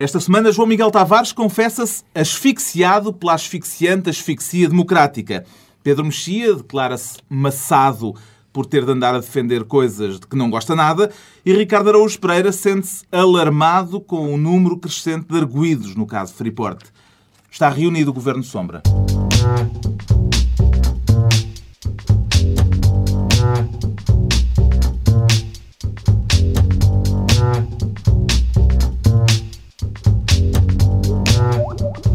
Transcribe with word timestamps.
Esta 0.00 0.20
semana, 0.20 0.52
João 0.52 0.68
Miguel 0.68 0.92
Tavares 0.92 1.32
confessa-se 1.32 2.04
asfixiado 2.14 3.12
pela 3.12 3.34
asfixiante 3.34 4.08
asfixia 4.08 4.68
democrática. 4.68 5.44
Pedro 5.82 6.04
Mexia 6.04 6.54
declara-se 6.54 7.16
maçado 7.28 8.14
por 8.52 8.64
ter 8.64 8.84
de 8.84 8.92
andar 8.92 9.16
a 9.16 9.18
defender 9.18 9.64
coisas 9.64 10.20
de 10.20 10.26
que 10.28 10.36
não 10.36 10.50
gosta 10.50 10.76
nada 10.76 11.10
e 11.44 11.52
Ricardo 11.52 11.88
Araújo 11.88 12.20
Pereira 12.20 12.52
sente-se 12.52 13.04
alarmado 13.10 14.00
com 14.00 14.32
o 14.32 14.38
número 14.38 14.78
crescente 14.78 15.26
de 15.26 15.36
arguídos 15.36 15.96
no 15.96 16.06
caso 16.06 16.32
Freeport. 16.32 16.80
Está 17.50 17.68
reunido 17.68 18.12
o 18.12 18.14
Governo 18.14 18.44
Sombra. 18.44 18.80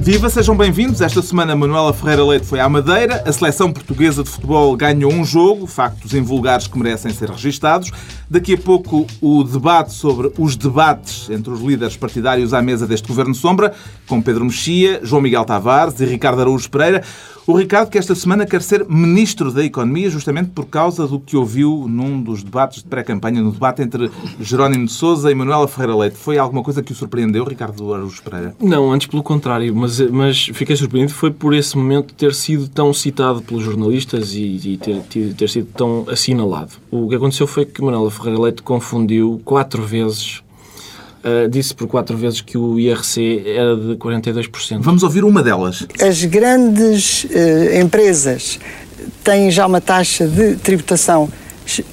Viva, 0.04 0.30
sejam 0.30 0.54
bem-vindos. 0.58 1.00
Esta 1.00 1.22
semana 1.22 1.56
Manuela 1.56 1.94
Ferreira 1.94 2.26
Leite 2.26 2.46
foi 2.46 2.60
à 2.60 2.68
Madeira. 2.68 3.24
A 3.26 3.32
seleção 3.32 3.72
portuguesa 3.72 4.22
de 4.22 4.30
futebol 4.30 4.76
ganhou 4.76 5.10
um 5.10 5.24
jogo, 5.24 5.66
factos 5.66 6.14
invulgares 6.14 6.68
que 6.68 6.78
merecem 6.78 7.14
ser 7.14 7.30
registados. 7.30 7.90
Daqui 8.30 8.56
a 8.56 8.58
pouco 8.58 9.08
o 9.22 9.46
debate 9.46 9.94
sobre 9.94 10.30
os 10.38 10.58
debates 10.58 11.30
entre 11.30 11.54
os 11.54 11.62
líderes 11.62 11.96
partidários 11.96 12.54
à 12.54 12.62
mesa 12.62 12.86
deste 12.86 13.08
Governo 13.08 13.34
Sombra, 13.34 13.74
com 14.06 14.22
Pedro 14.22 14.44
Mexia, 14.44 15.00
João 15.04 15.22
Miguel 15.22 15.46
Tavares 15.46 15.98
e 16.02 16.06
Ricardo 16.06 16.42
Araújo 16.42 16.70
Pereira. 16.70 17.02
O 17.46 17.58
Ricardo, 17.58 17.90
que 17.90 17.98
esta 17.98 18.16
semana 18.16 18.46
quer 18.46 18.62
ser 18.62 18.86
Ministro 18.88 19.52
da 19.52 19.66
Economia, 19.66 20.10
justamente 20.10 20.52
por 20.52 20.66
causa 20.66 21.06
do 21.06 21.20
que 21.20 21.36
ouviu 21.36 21.88
num 21.90 22.22
dos 22.22 22.42
debates 22.42 22.82
de 22.82 22.88
pré-campanha, 22.88 23.42
no 23.42 23.52
debate 23.52 23.82
entre 23.82 24.10
Jerónimo 24.40 24.86
de 24.86 24.94
Sousa 24.94 25.30
e 25.30 25.36
Manuela 25.36 25.68
Ferreira 25.68 25.94
Leite. 25.98 26.16
Foi 26.16 26.38
alguma 26.38 26.64
coisa 26.64 26.82
que 26.82 26.94
o 26.94 26.96
surpreendeu, 26.96 27.44
Ricardo 27.44 27.94
Araújo 27.94 28.24
Pereira? 28.24 28.56
Não, 28.62 28.94
antes 28.94 29.08
pelo 29.08 29.22
contrário, 29.22 29.76
mas, 29.76 30.00
mas 30.00 30.46
fiquei 30.54 30.76
surpreendido 30.78 31.14
foi 31.14 31.32
por 31.32 31.54
esse 31.54 31.78
momento 31.78 32.14
ter 32.14 32.34
sido 32.34 32.70
tão 32.70 32.94
citado 32.94 33.42
pelos 33.42 33.64
jornalistas 33.64 34.34
e, 34.34 34.62
e 34.64 34.78
ter, 34.78 35.02
ter, 35.02 35.34
ter, 35.34 35.50
sido 35.50 35.68
tão 35.76 36.06
assinalado. 36.10 36.72
O 36.90 37.10
que 37.10 37.16
aconteceu 37.16 37.46
foi 37.46 37.66
que 37.66 37.82
Manuela 37.82 38.10
Ferreira 38.10 38.40
Leite 38.40 38.64
confundiu 38.64 39.42
quatro 39.44 39.84
vezes 39.84 40.42
Uh, 41.24 41.48
disse 41.48 41.74
por 41.74 41.88
quatro 41.88 42.18
vezes 42.18 42.42
que 42.42 42.58
o 42.58 42.78
IRC 42.78 43.44
era 43.46 43.78
de 43.78 43.96
42%. 43.96 44.80
Vamos 44.82 45.04
ouvir 45.04 45.24
uma 45.24 45.42
delas. 45.42 45.88
As 46.02 46.26
grandes 46.26 47.24
uh, 47.24 47.82
empresas 47.82 48.60
têm 49.24 49.50
já 49.50 49.66
uma 49.66 49.80
taxa 49.80 50.28
de 50.28 50.56
tributação 50.58 51.30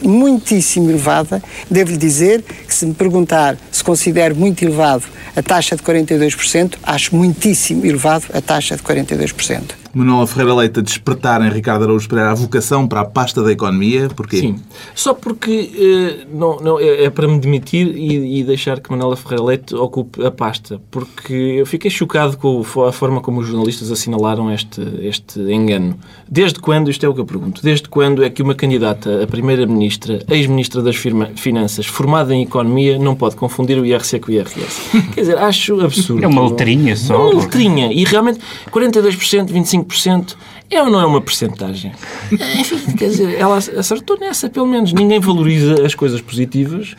muitíssimo 0.03 0.91
elevada. 0.91 1.43
Devo-lhe 1.71 1.97
dizer 1.97 2.43
que 2.43 2.75
se 2.75 2.87
me 2.87 2.95
perguntar 2.95 3.57
se 3.71 3.83
considero 3.83 4.35
muito 4.35 4.65
elevado 4.65 5.05
a 5.35 5.43
taxa 5.43 5.77
de 5.77 5.83
42%, 5.83 6.75
acho 6.83 7.15
muitíssimo 7.15 7.87
elevado 7.87 8.25
a 8.33 8.41
taxa 8.41 8.77
de 8.77 8.83
42%. 8.83 9.63
Manuela 9.93 10.27
Ferreira 10.27 10.55
Leite 10.55 10.81
a 10.81 10.83
despertar 10.83 11.43
em 11.43 11.51
Ricardo 11.51 11.85
Araújo 11.85 12.09
Pereira 12.09 12.31
a 12.31 12.35
vocação 12.35 12.87
para 12.87 13.01
a 13.01 13.05
pasta 13.05 13.43
da 13.43 13.51
economia? 13.51 14.09
Porquê? 14.09 14.39
Sim, 14.39 14.57
só 14.95 15.13
porque 15.13 15.71
eh, 15.77 16.27
não, 16.33 16.57
não, 16.61 16.79
é, 16.79 17.05
é, 17.05 17.11
para 17.11 17.27
me 17.27 17.39
demitir 17.41 17.89
e, 17.97 18.41
e, 18.41 18.45
deixar 18.45 18.81
que 18.81 18.91
Manuela 18.91 19.17
Ferreira 19.17 19.45
Leite 19.45 19.75
ocupe 19.75 20.25
a 20.25 20.31
pasta, 20.31 20.81
porque 20.91 21.33
eu 21.33 21.67
fiquei 21.67 21.91
chocado 21.91 22.37
com 22.37 22.61
a 22.87 22.93
forma 22.93 23.21
como 23.21 23.41
os 23.41 23.49
jornalistas 23.49 23.91
assinalaram 23.91 24.53
este, 24.53 24.81
este 25.03 25.41
engano. 25.41 25.99
Desde 26.29 26.61
quando, 26.61 26.91
isto 26.91 27.05
é 27.05 27.09
o 27.09 27.15
que 27.15 27.21
eu 27.21 27.27
pergunto, 27.27 27.63
desde 27.63 27.89
quando 27.89 28.23
é 28.23 28.31
que 28.31 28.43
uma 28.43 28.55
candidata 28.55 29.25
a 29.25 29.27
primeira-ministra, 29.27 30.21
ex-ministra 30.29 30.83
das 30.83 30.97
firma, 30.97 31.31
Finanças, 31.35 31.87
formada 31.87 32.35
em 32.35 32.43
economia, 32.43 32.99
não 32.99 33.17
pode 33.17 33.35
confundir 33.37 33.79
o 33.79 33.85
IRC 33.85 34.21
com 34.21 34.31
o 34.31 34.35
IRS? 34.35 34.81
Quer 35.15 35.21
dizer, 35.21 35.39
acho 35.39 35.81
absurdo. 35.81 36.25
É 36.25 36.29
uma 36.29 36.49
letrinha 36.49 36.97
só. 36.97 37.31
Uma 37.31 37.41
letrinha. 37.41 37.93
E 37.93 38.05
realmente, 38.05 38.41
42%, 38.71 39.51
25% 39.51 39.80
5% 39.85 40.37
é 40.71 40.81
ou 40.83 40.89
não 40.89 41.01
é 41.01 41.07
uma 41.07 41.21
percentagem? 41.21 41.93
Enfim, 42.33 42.97
quer 42.97 43.09
dizer, 43.09 43.39
ela 43.39 43.57
acertou 43.57 44.19
nessa, 44.19 44.49
pelo 44.49 44.67
menos. 44.67 44.93
Ninguém 44.93 45.19
valoriza 45.19 45.85
as 45.85 45.95
coisas 45.95 46.21
positivas 46.21 46.95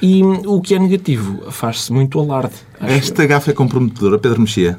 e 0.00 0.22
o 0.22 0.60
que 0.60 0.74
é 0.74 0.78
negativo 0.78 1.50
faz-se 1.50 1.92
muito 1.92 2.18
alarde. 2.20 2.54
Esta 2.80 3.26
gafa 3.26 3.50
é 3.50 3.54
comprometedora, 3.54 4.18
Pedro 4.18 4.40
Mexia? 4.40 4.78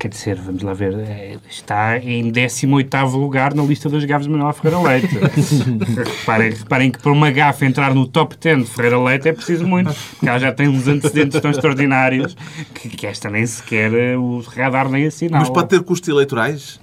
Quer 0.00 0.08
dizer, 0.08 0.36
vamos 0.36 0.62
lá 0.62 0.72
ver, 0.72 0.94
é, 0.94 1.36
está 1.46 1.98
em 1.98 2.30
18 2.32 2.96
lugar 3.18 3.52
na 3.52 3.62
lista 3.62 3.86
das 3.86 4.02
gafas 4.02 4.24
de 4.24 4.32
Manuel 4.32 4.54
Ferreira 4.54 4.80
Leite. 4.80 5.08
reparem, 6.18 6.50
reparem 6.52 6.90
que 6.90 6.98
para 6.98 7.12
uma 7.12 7.30
gafa 7.30 7.66
entrar 7.66 7.94
no 7.94 8.08
top 8.08 8.34
10 8.40 8.60
de 8.60 8.64
Ferreira 8.64 8.98
Leite 8.98 9.28
é 9.28 9.34
preciso 9.34 9.66
muito, 9.66 9.92
porque 9.92 10.26
ela 10.26 10.38
já 10.38 10.52
tem 10.52 10.68
uns 10.68 10.88
antecedentes 10.88 11.38
tão 11.38 11.50
extraordinários 11.50 12.34
que, 12.72 12.88
que 12.88 13.06
esta 13.06 13.28
nem 13.28 13.44
sequer 13.44 13.92
eh, 13.92 14.16
o 14.16 14.40
radar 14.40 14.88
nem 14.88 15.04
assinala. 15.04 15.40
Mas 15.44 15.50
pode 15.50 15.68
ter 15.68 15.82
custos 15.82 16.08
eleitorais? 16.08 16.80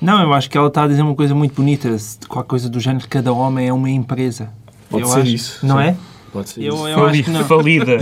Não, 0.00 0.22
eu 0.22 0.32
acho 0.32 0.48
que 0.48 0.56
ela 0.56 0.68
está 0.68 0.84
a 0.84 0.88
dizer 0.88 1.02
uma 1.02 1.14
coisa 1.14 1.34
muito 1.34 1.56
bonita, 1.56 1.94
qualquer 2.26 2.48
coisa 2.48 2.70
do 2.70 2.80
género, 2.80 3.06
cada 3.10 3.30
homem 3.30 3.68
é 3.68 3.74
uma 3.74 3.90
empresa. 3.90 4.48
Pode 4.88 5.02
eu 5.02 5.08
ser 5.10 5.20
acho, 5.20 5.30
isso. 5.30 5.66
Não 5.66 5.76
sim. 5.76 5.88
é? 5.88 5.96
Pode 6.34 6.48
ser 6.48 6.64
eu, 6.64 6.88
eu 6.88 7.06
acho 7.06 7.22
que 7.22 7.30
não. 7.30 7.44
Falida. 7.44 7.92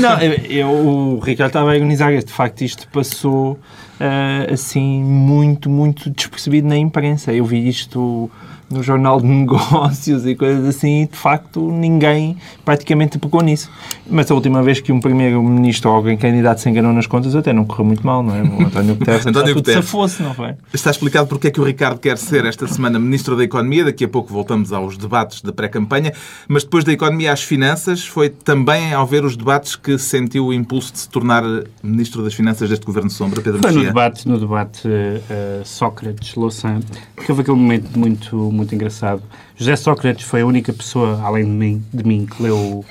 não, 0.00 0.20
eu, 0.20 0.32
eu, 0.48 0.68
o 0.68 1.18
Ricardo 1.18 1.48
estava 1.48 1.72
a 1.72 1.74
agonizar. 1.74 2.16
De 2.16 2.32
facto, 2.32 2.62
isto 2.62 2.86
passou 2.92 3.54
uh, 3.54 4.52
assim 4.52 5.02
muito, 5.02 5.68
muito 5.68 6.08
despercebido 6.10 6.68
na 6.68 6.76
imprensa. 6.76 7.32
Eu 7.32 7.44
vi 7.44 7.68
isto 7.68 8.30
no 8.70 8.82
jornal 8.82 9.20
de 9.20 9.26
negócios 9.28 10.26
e 10.26 10.34
coisas 10.34 10.66
assim, 10.66 11.02
e 11.02 11.06
de 11.06 11.16
facto 11.16 11.70
ninguém 11.70 12.36
praticamente 12.64 13.18
pegou 13.18 13.42
nisso. 13.42 13.70
Mas 14.08 14.30
a 14.30 14.34
última 14.34 14.62
vez 14.62 14.80
que 14.80 14.92
um 14.92 15.00
primeiro-ministro 15.00 15.90
ou 15.90 15.96
alguém 15.96 16.16
candidato 16.16 16.60
se 16.60 16.68
enganou 16.68 16.92
nas 16.92 17.06
contas 17.06 17.34
até 17.34 17.52
não 17.52 17.64
correu 17.64 17.84
muito 17.84 18.06
mal, 18.06 18.22
não 18.22 18.34
é? 18.34 18.42
O 18.42 18.62
António 18.66 18.94
Guterres 18.94 19.26
António 19.26 19.54
tudo 19.54 19.72
se 19.72 19.82
fosse, 19.82 20.22
não 20.22 20.34
foi? 20.34 20.54
Está 20.72 20.90
explicado 20.90 21.28
porque 21.28 21.48
é 21.48 21.50
que 21.50 21.60
o 21.60 21.64
Ricardo 21.64 21.98
quer 21.98 22.18
ser 22.18 22.44
esta 22.44 22.66
semana 22.66 22.98
Ministro 22.98 23.36
da 23.36 23.44
Economia. 23.44 23.84
Daqui 23.84 24.04
a 24.04 24.08
pouco 24.08 24.32
voltamos 24.32 24.72
aos 24.72 24.96
debates 24.96 25.42
da 25.42 25.52
pré-campanha. 25.52 26.12
Mas 26.48 26.64
depois 26.64 26.84
da 26.84 26.92
Economia 26.92 27.32
às 27.32 27.42
Finanças, 27.42 28.06
foi 28.06 28.28
também 28.28 28.92
ao 28.92 29.06
ver 29.06 29.24
os 29.24 29.36
debates 29.36 29.76
que 29.76 29.98
sentiu 29.98 30.46
o 30.46 30.52
impulso 30.52 30.92
de 30.92 30.98
se 31.00 31.08
tornar 31.08 31.42
Ministro 31.82 32.22
das 32.22 32.34
Finanças 32.34 32.68
deste 32.68 32.84
Governo 32.84 33.10
Sombra, 33.10 33.40
Pedro 33.40 33.60
Foi 33.60 33.72
no 33.72 33.82
debate, 33.82 34.28
no 34.28 34.38
debate 34.38 34.86
uh, 34.88 35.64
Sócrates-Louçã, 35.64 36.80
que 37.16 37.30
houve 37.30 37.42
aquele 37.42 37.56
momento 37.56 37.98
muito, 37.98 38.36
muito 38.54 38.74
engraçado. 38.74 39.22
José 39.56 39.76
Sócrates 39.76 40.24
foi 40.24 40.42
a 40.42 40.46
única 40.46 40.72
pessoa, 40.72 41.20
além 41.22 41.44
de 41.44 41.50
mim, 41.50 41.84
de 41.92 42.04
mim 42.04 42.26
que 42.26 42.42
leu 42.42 42.56
o, 42.56 42.84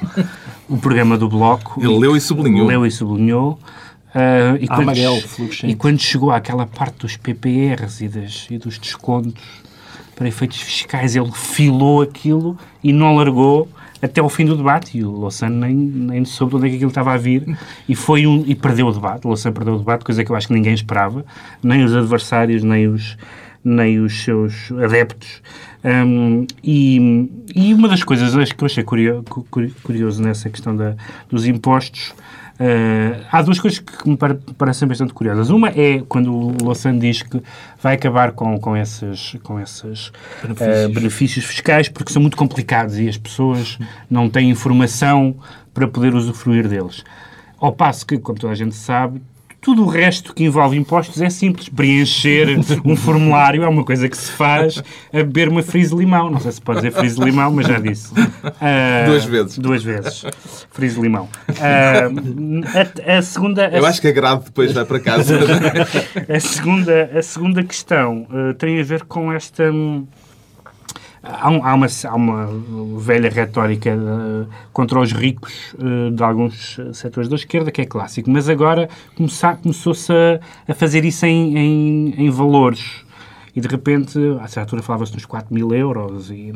o 0.69 0.77
programa 0.77 1.17
do 1.17 1.27
Bloco. 1.29 1.79
Ele 1.81 1.97
leu 1.97 2.15
e 2.15 2.21
sublinhou. 2.21 2.67
Leu 2.67 2.85
e 2.85 2.91
sublinhou. 2.91 3.59
Uh, 4.13 4.57
e, 4.59 4.67
quando, 4.67 4.81
Amarelo, 4.81 5.23
e 5.63 5.73
quando 5.73 5.99
chegou 5.99 6.31
àquela 6.31 6.67
parte 6.67 6.99
dos 6.99 7.17
PPRs 7.17 8.03
e, 8.03 8.07
das, 8.07 8.47
e 8.51 8.59
dos 8.59 8.77
descontos 8.77 9.43
para 10.15 10.27
efeitos 10.27 10.61
fiscais, 10.61 11.15
ele 11.15 11.31
filou 11.31 12.01
aquilo 12.03 12.55
e 12.83 12.93
não 12.93 13.15
largou 13.15 13.67
até 13.99 14.21
ao 14.21 14.29
fim 14.29 14.45
do 14.45 14.55
debate. 14.55 14.99
E 14.99 15.03
o 15.03 15.09
Louçano 15.09 15.55
nem, 15.55 15.73
nem 15.73 16.25
soube 16.25 16.51
de 16.51 16.57
onde 16.57 16.67
é 16.67 16.69
que 16.69 16.75
aquilo 16.75 16.91
estava 16.91 17.13
a 17.13 17.17
vir 17.17 17.57
e, 17.89 17.95
foi 17.95 18.27
um, 18.27 18.43
e 18.45 18.53
perdeu 18.53 18.87
o 18.87 18.91
debate. 18.91 19.25
O 19.25 19.29
Louçano 19.29 19.55
perdeu 19.55 19.73
o 19.73 19.77
debate, 19.79 20.05
coisa 20.05 20.23
que 20.23 20.31
eu 20.31 20.35
acho 20.35 20.47
que 20.47 20.53
ninguém 20.53 20.73
esperava, 20.73 21.25
nem 21.63 21.83
os 21.83 21.95
adversários, 21.95 22.61
nem 22.61 22.87
os, 22.87 23.17
nem 23.63 23.99
os 23.99 24.23
seus 24.23 24.71
adeptos. 24.71 25.41
Um, 25.83 26.45
e, 26.63 27.29
e, 27.55 27.73
uma 27.73 27.87
das 27.87 28.03
coisas 28.03 28.51
que 28.51 28.63
eu 28.63 28.65
achei 28.65 28.83
curioso, 28.83 29.23
curioso 29.83 30.21
nessa 30.23 30.49
questão 30.49 30.75
da, 30.75 30.95
dos 31.29 31.45
impostos 31.45 32.13
Uh, 32.53 33.25
há 33.31 33.41
duas 33.41 33.59
coisas 33.59 33.79
que 33.79 34.07
me 34.07 34.15
parecem 34.57 34.87
bastante 34.87 35.11
curiosas. 35.13 35.49
Uma 35.49 35.69
é 35.69 36.03
quando 36.07 36.31
o 36.31 36.63
Louçã 36.63 36.97
diz 36.97 37.23
que 37.23 37.41
vai 37.81 37.95
acabar 37.95 38.31
com, 38.31 38.59
com 38.59 38.77
esses, 38.77 39.35
com 39.41 39.59
esses 39.59 40.11
benefícios. 40.41 40.85
Uh, 40.85 40.89
benefícios 40.93 41.45
fiscais 41.45 41.89
porque 41.89 42.13
são 42.13 42.21
muito 42.21 42.37
complicados 42.37 42.99
e 42.99 43.09
as 43.09 43.17
pessoas 43.17 43.79
não 44.09 44.29
têm 44.29 44.51
informação 44.51 45.35
para 45.73 45.87
poder 45.87 46.13
usufruir 46.13 46.67
deles. 46.67 47.03
Ao 47.57 47.71
passo 47.71 48.05
que, 48.05 48.19
como 48.19 48.37
toda 48.37 48.53
a 48.53 48.55
gente 48.55 48.75
sabe, 48.75 49.21
tudo 49.63 49.83
o 49.83 49.87
resto 49.87 50.33
que 50.33 50.43
envolve 50.43 50.77
impostos 50.77 51.21
é 51.21 51.29
simples. 51.29 51.69
Preencher 51.69 52.59
um 52.83 52.97
formulário 52.97 53.63
é 53.63 53.67
uma 53.67 53.85
coisa 53.85 54.09
que 54.09 54.17
se 54.17 54.29
faz 54.29 54.83
a 55.11 55.17
beber 55.17 55.47
uma 55.47 55.63
frise 55.63 55.95
limão. 55.95 56.29
Não 56.29 56.39
sei 56.39 56.51
se 56.51 56.61
pode 56.61 56.79
dizer 56.81 56.91
frise 56.91 57.19
limão, 57.19 57.49
mas 57.49 57.67
já 57.67 57.79
disse. 57.79 58.13
Uh, 58.13 59.05
duas 59.07 59.23
vezes. 59.23 59.57
Duas 59.57 59.83
vezes. 59.83 60.25
Frise 60.69 60.99
limão. 60.99 61.29
Uh, 61.47 62.61
a, 63.07 63.17
a, 63.17 63.21
segunda... 63.21 63.69
Eu 63.69 63.85
acho 63.85 64.01
que 64.01 64.07
a 64.09 64.11
grave 64.11 64.43
depois 64.45 64.73
vai 64.73 64.83
para 64.83 64.99
casa. 64.99 65.39
a, 66.27 66.39
segunda, 66.41 67.09
a 67.17 67.21
segunda 67.21 67.63
questão 67.63 68.27
uh, 68.29 68.53
tem 68.55 68.81
a 68.81 68.83
ver 68.83 69.05
com 69.05 69.31
esta... 69.31 69.71
Um, 69.71 70.05
Há, 71.23 71.47
há, 71.47 71.73
uma, 71.73 71.87
há 71.87 72.15
uma 72.15 72.99
velha 72.99 73.29
retórica 73.29 73.95
uh, 73.95 74.45
contra 74.73 74.99
os 74.99 75.13
ricos 75.13 75.73
uh, 75.75 76.11
de 76.11 76.21
alguns 76.21 76.77
setores 76.93 77.29
da 77.29 77.35
esquerda, 77.35 77.71
que 77.71 77.81
é 77.81 77.85
clássico, 77.85 78.29
mas 78.29 78.49
agora 78.49 78.89
começou-se 79.15 80.11
a, 80.11 80.39
a, 80.67 80.73
fazer 80.73 81.05
isso 81.05 81.25
em, 81.25 81.57
em, 81.57 82.25
em 82.25 82.29
valores 82.29 83.03
e 83.55 83.61
de 83.61 83.67
repente, 83.67 84.17
a 84.41 84.47
certa 84.47 84.61
altura 84.61 84.81
falava-se 84.81 85.13
nos 85.13 85.25
4 85.25 85.53
mil 85.53 85.73
euros 85.73 86.31
e, 86.31 86.51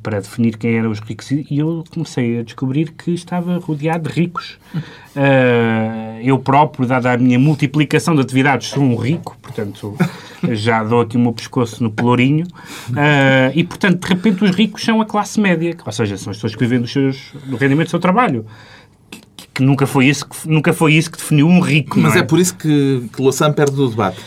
para 0.00 0.20
definir 0.20 0.56
quem 0.56 0.76
eram 0.76 0.90
os 0.90 1.00
ricos. 1.00 1.32
E 1.32 1.46
eu 1.50 1.82
comecei 1.90 2.38
a 2.38 2.42
descobrir 2.44 2.92
que 2.92 3.10
estava 3.10 3.58
rodeado 3.58 4.08
de 4.08 4.14
ricos. 4.14 4.56
Uh, 4.74 6.20
eu 6.22 6.38
próprio, 6.38 6.86
dada 6.86 7.12
a 7.12 7.18
minha 7.18 7.38
multiplicação 7.38 8.14
de 8.14 8.20
atividades, 8.20 8.68
sou 8.68 8.82
um 8.82 8.94
rico, 8.94 9.36
portanto, 9.42 9.96
já 10.52 10.82
dou 10.82 11.00
aqui 11.00 11.16
o 11.16 11.20
meu 11.20 11.32
pescoço 11.32 11.82
no 11.82 11.90
pelourinho. 11.90 12.46
Uh, 12.90 13.50
e, 13.54 13.64
portanto, 13.64 14.00
de 14.00 14.06
repente, 14.06 14.44
os 14.44 14.50
ricos 14.50 14.82
são 14.82 15.00
a 15.00 15.04
classe 15.04 15.40
média, 15.40 15.76
ou 15.84 15.92
seja, 15.92 16.16
são 16.16 16.30
as 16.30 16.36
pessoas 16.36 16.54
que 16.54 16.60
vivem 16.60 16.80
dos 16.80 16.92
seus, 16.92 17.32
do 17.46 17.56
rendimento 17.56 17.88
do 17.88 17.90
seu 17.90 18.00
trabalho 18.00 18.44
que 19.54 19.62
nunca 19.62 19.86
foi 19.86 20.06
isso 20.06 20.28
que, 20.28 20.48
nunca 20.48 20.72
foi 20.72 20.94
isso 20.94 21.08
que 21.08 21.16
definiu 21.16 21.46
um 21.46 21.60
rico. 21.60 21.98
Mas 21.98 22.16
é? 22.16 22.18
é? 22.18 22.22
por 22.24 22.40
isso 22.40 22.56
que, 22.56 23.08
que 23.14 23.22
Louçã 23.22 23.52
perde 23.52 23.80
o 23.80 23.88
debate. 23.88 24.18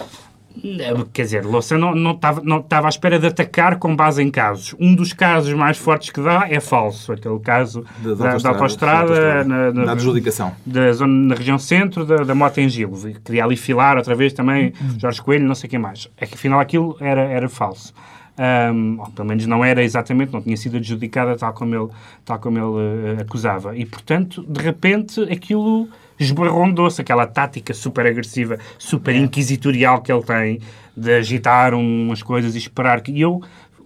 Quer 1.14 1.24
dizer, 1.24 1.46
Louçã 1.46 1.78
não, 1.78 1.94
não, 1.96 2.12
estava, 2.12 2.42
não 2.44 2.66
à 2.70 2.90
espera 2.90 3.20
de 3.20 3.28
atacar 3.28 3.78
com 3.78 3.96
base 3.96 4.22
em 4.22 4.30
casos. 4.32 4.76
Um 4.80 4.94
dos 4.96 5.14
casos 5.14 5.54
mais 5.54 5.78
fortes 5.78 6.10
que 6.10 6.22
dá 6.22 6.46
é 6.50 6.60
falso. 6.60 7.12
Aquele 7.14 7.40
caso 7.40 7.84
Da- 8.00 8.10
da 8.10 8.16
da, 8.16 8.32
autostrada, 8.32 8.58
da 8.58 8.64
autostrada, 8.64 9.44
na, 9.44 9.72
na- 9.72 9.86
da 9.86 9.92
adjudicação. 9.94 10.52
da 10.66 10.92
zona, 10.94 11.28
na 11.30 11.36
região 11.36 11.58
centro 11.60 12.06
da, 12.06 12.18
da 12.18 12.36
Mota 12.36 12.62
em 12.62 12.70
Gil. 12.70 12.92
Queria 13.24 13.44
ali 13.44 13.56
filar 13.56 13.98
outra 13.98 14.16
vez 14.16 14.34
também 14.34 14.74
Jorge 14.98 15.22
Coelho, 15.22 15.48
não 15.48 15.56
sei 15.56 15.70
quem 15.70 15.80
mais. 15.80 16.10
É 16.18 16.26
que 16.26 16.36
afinal 16.36 16.60
aquilo 16.60 16.96
era, 17.00 17.22
era 17.22 17.48
falso. 17.50 17.94
Ahm, 18.40 19.00
ou 19.00 19.08
pelo 19.08 19.28
menos 19.28 19.48
não 19.48 19.66
era 19.66 19.84
exatamente, 19.84 20.32
não 20.32 20.42
tinha 20.42 20.56
sido 20.56 20.78
adjudicada 20.78 21.36
tal 21.36 21.54
como 21.54 21.74
ele, 21.76 21.88
tal 22.24 22.38
como 22.38 22.58
ele 22.58 23.18
eh, 23.18 23.22
acusava. 23.24 23.76
E, 23.76 23.84
portanto, 23.84 24.46
de 24.48 24.62
repente, 24.62 25.22
aquilo 25.24 25.88
esbarrondou-se, 26.20 27.02
aquela 27.02 27.26
tática 27.28 27.74
super 27.74 28.06
agressiva, 28.06 28.58
super 28.78 29.16
inquisitorial 29.16 30.02
que 30.02 30.12
ele 30.12 30.24
tem, 30.24 30.60
de 30.96 31.14
agitar 31.14 31.74
umas 31.74 32.24
coisas 32.24 32.56
e 32.56 32.58
esperar 32.58 33.02
que... 33.02 33.12
E 33.12 33.22
eu, 33.22 33.42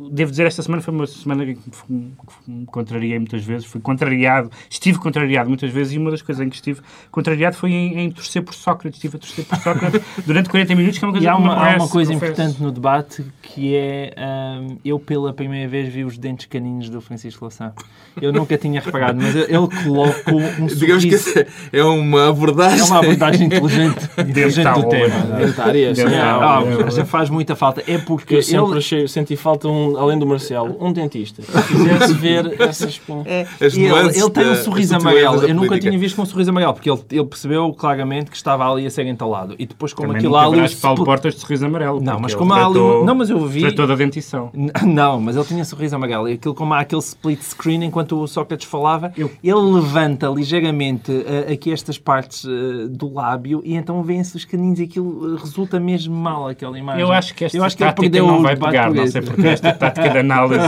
devo 0.09 0.31
dizer, 0.31 0.45
esta 0.47 0.61
semana 0.61 0.81
foi 0.81 0.93
uma 0.93 1.05
semana 1.07 1.45
que 1.45 1.59
me- 1.89 2.65
contrariei 2.65 3.17
muitas 3.19 3.43
vezes, 3.43 3.65
fui 3.65 3.79
contrariado, 3.81 4.49
estive 4.69 4.97
contrariado 4.97 5.49
muitas 5.49 5.69
vezes 5.71 5.93
e 5.93 5.97
uma 5.97 6.09
das 6.11 6.21
coisas 6.21 6.45
em 6.45 6.49
que 6.49 6.55
estive 6.55 6.81
contrariado 7.11 7.55
foi 7.55 7.71
em, 7.71 7.99
em 7.99 8.11
torcer 8.11 8.41
por 8.43 8.53
Sócrates, 8.53 8.97
estive 8.97 9.17
a 9.17 9.19
torcer 9.19 9.45
por 9.45 9.57
Sócrates 9.57 10.01
durante 10.25 10.49
40 10.49 10.75
minutos, 10.75 10.97
que 10.99 11.05
é 11.05 11.07
uma 11.07 11.11
coisa 11.13 11.25
E 11.25 11.29
há 11.29 11.35
que 11.35 11.41
me 11.41 11.47
uma, 11.47 11.55
há 11.55 11.75
uma 11.77 11.87
coisa 11.87 12.13
confesso. 12.13 12.31
importante 12.33 12.63
no 12.63 12.71
debate 12.71 13.25
que 13.41 13.75
é 13.75 14.13
hum, 14.61 14.77
eu 14.83 14.97
pela 14.99 15.33
primeira 15.33 15.67
vez 15.69 15.93
vi 15.93 16.03
os 16.03 16.17
dentes 16.17 16.45
caninos 16.45 16.89
do 16.89 17.01
Francisco 17.01 17.43
Louçã. 17.45 17.73
Eu 18.21 18.31
nunca 18.33 18.57
tinha 18.57 18.79
reparado, 18.81 19.19
mas 19.21 19.35
ele 19.35 19.47
coloca 19.83 20.33
um 20.33 20.65
Digamos 20.67 21.03
que 21.05 21.45
é 21.73 21.83
uma 21.83 22.29
abordagem. 22.29 22.79
É 22.79 22.83
uma 22.83 22.99
abordagem 22.99 23.47
inteligente, 23.47 23.99
inteligente 24.19 24.73
do 24.73 24.89
tema. 24.89 25.15
Dentária. 25.37 25.93
Ah, 26.21 26.59
Ah, 26.59 26.89
já 26.89 27.05
faz 27.05 27.29
muita 27.29 27.55
falta. 27.55 27.83
É 27.87 27.97
porque 27.97 28.35
Eu 28.35 28.43
sempre 28.43 28.65
ele, 28.71 28.77
achei, 28.77 29.07
senti 29.07 29.35
falta, 29.35 29.67
um, 29.67 29.90
além 29.97 30.17
do 30.19 30.25
Marcelo, 30.25 30.75
um 30.79 30.91
dentista. 30.91 31.41
Que 31.41 31.61
fizesse 31.61 32.13
ver 32.13 32.61
essas... 32.61 33.01
É, 33.25 33.45
ele, 33.61 33.85
ele 33.87 34.29
tem 34.29 34.49
um 34.51 34.55
sorriso 34.55 34.95
amarelo. 34.95 35.43
Eu 35.43 35.55
nunca 35.55 35.79
tinha 35.79 35.97
visto 35.97 36.15
com 36.15 36.21
um 36.21 36.25
sorriso 36.25 36.49
amarelo, 36.49 36.73
porque 36.73 36.89
ele, 36.89 36.99
ele 37.11 37.25
percebeu 37.25 37.71
claramente 37.73 38.29
que 38.31 38.35
estava 38.37 38.69
ali 38.71 38.85
a 38.85 38.89
ser 38.89 39.05
entalado. 39.05 39.55
E 39.57 39.65
depois, 39.65 39.93
como 39.93 40.07
Também 40.09 40.19
aquilo 40.19 40.35
há 40.35 40.45
ali. 40.45 40.61
o 40.61 40.77
Paulo 40.77 41.03
Portas 41.05 41.35
de 41.35 41.39
sorriso 41.41 41.65
amarelo. 41.65 42.01
Não, 42.01 42.19
mas 42.19 42.35
como 42.35 42.53
há 42.53 42.65
ali. 42.65 42.77
um- 42.77 43.03
Não, 43.05 43.15
mas 43.15 43.29
eu 43.29 43.45
vi. 43.45 43.61
Tratou 43.61 43.87
da 43.87 43.95
dentição. 43.95 44.51
Não, 44.85 45.19
mas 45.19 45.35
ele 45.35 45.45
tinha 45.45 45.65
sorriso 45.65 45.95
amarelo. 45.95 46.27
E 46.29 46.33
aquilo, 46.33 46.53
como 46.53 46.73
há 46.73 46.79
aquele 46.81 47.01
split 47.01 47.41
screen 47.41 47.83
enquanto 47.83 48.19
o 48.21 48.27
Sócrates 48.27 48.67
falava, 48.67 49.11
Eu- 49.17 49.31
ele 49.43 49.53
levanta 49.73 50.27
ligeiramente 50.27 51.11
eh, 51.25 51.53
aqui 51.53 51.71
estas 51.71 51.97
partes 51.97 52.45
eh, 52.45 52.87
do 52.89 53.13
lábio 53.13 53.61
e 53.63 53.75
então 53.75 54.01
vêem-se 54.03 54.35
os 54.35 54.45
caninhos 54.45 54.79
e 54.79 54.83
aquilo 54.83 55.35
resulta 55.37 55.79
mesmo 55.79 56.15
mal, 56.15 56.47
aquela 56.47 56.77
imagem. 56.77 57.01
Eu 57.01 57.11
acho 57.11 57.33
que 57.33 57.45
esta 57.45 57.57
Eu 57.57 57.63
acho 57.63 57.75
que 57.77 57.83
ele 57.83 57.93
perdeu 57.93 58.27
não 58.27 58.41
vai 58.41 58.55
pegar, 58.55 58.91
não 58.93 59.07
sei 59.07 59.21
porque 59.21 59.47
esta 59.47 59.70
tática 59.73 60.09
de 60.09 60.17
análise. 60.17 60.61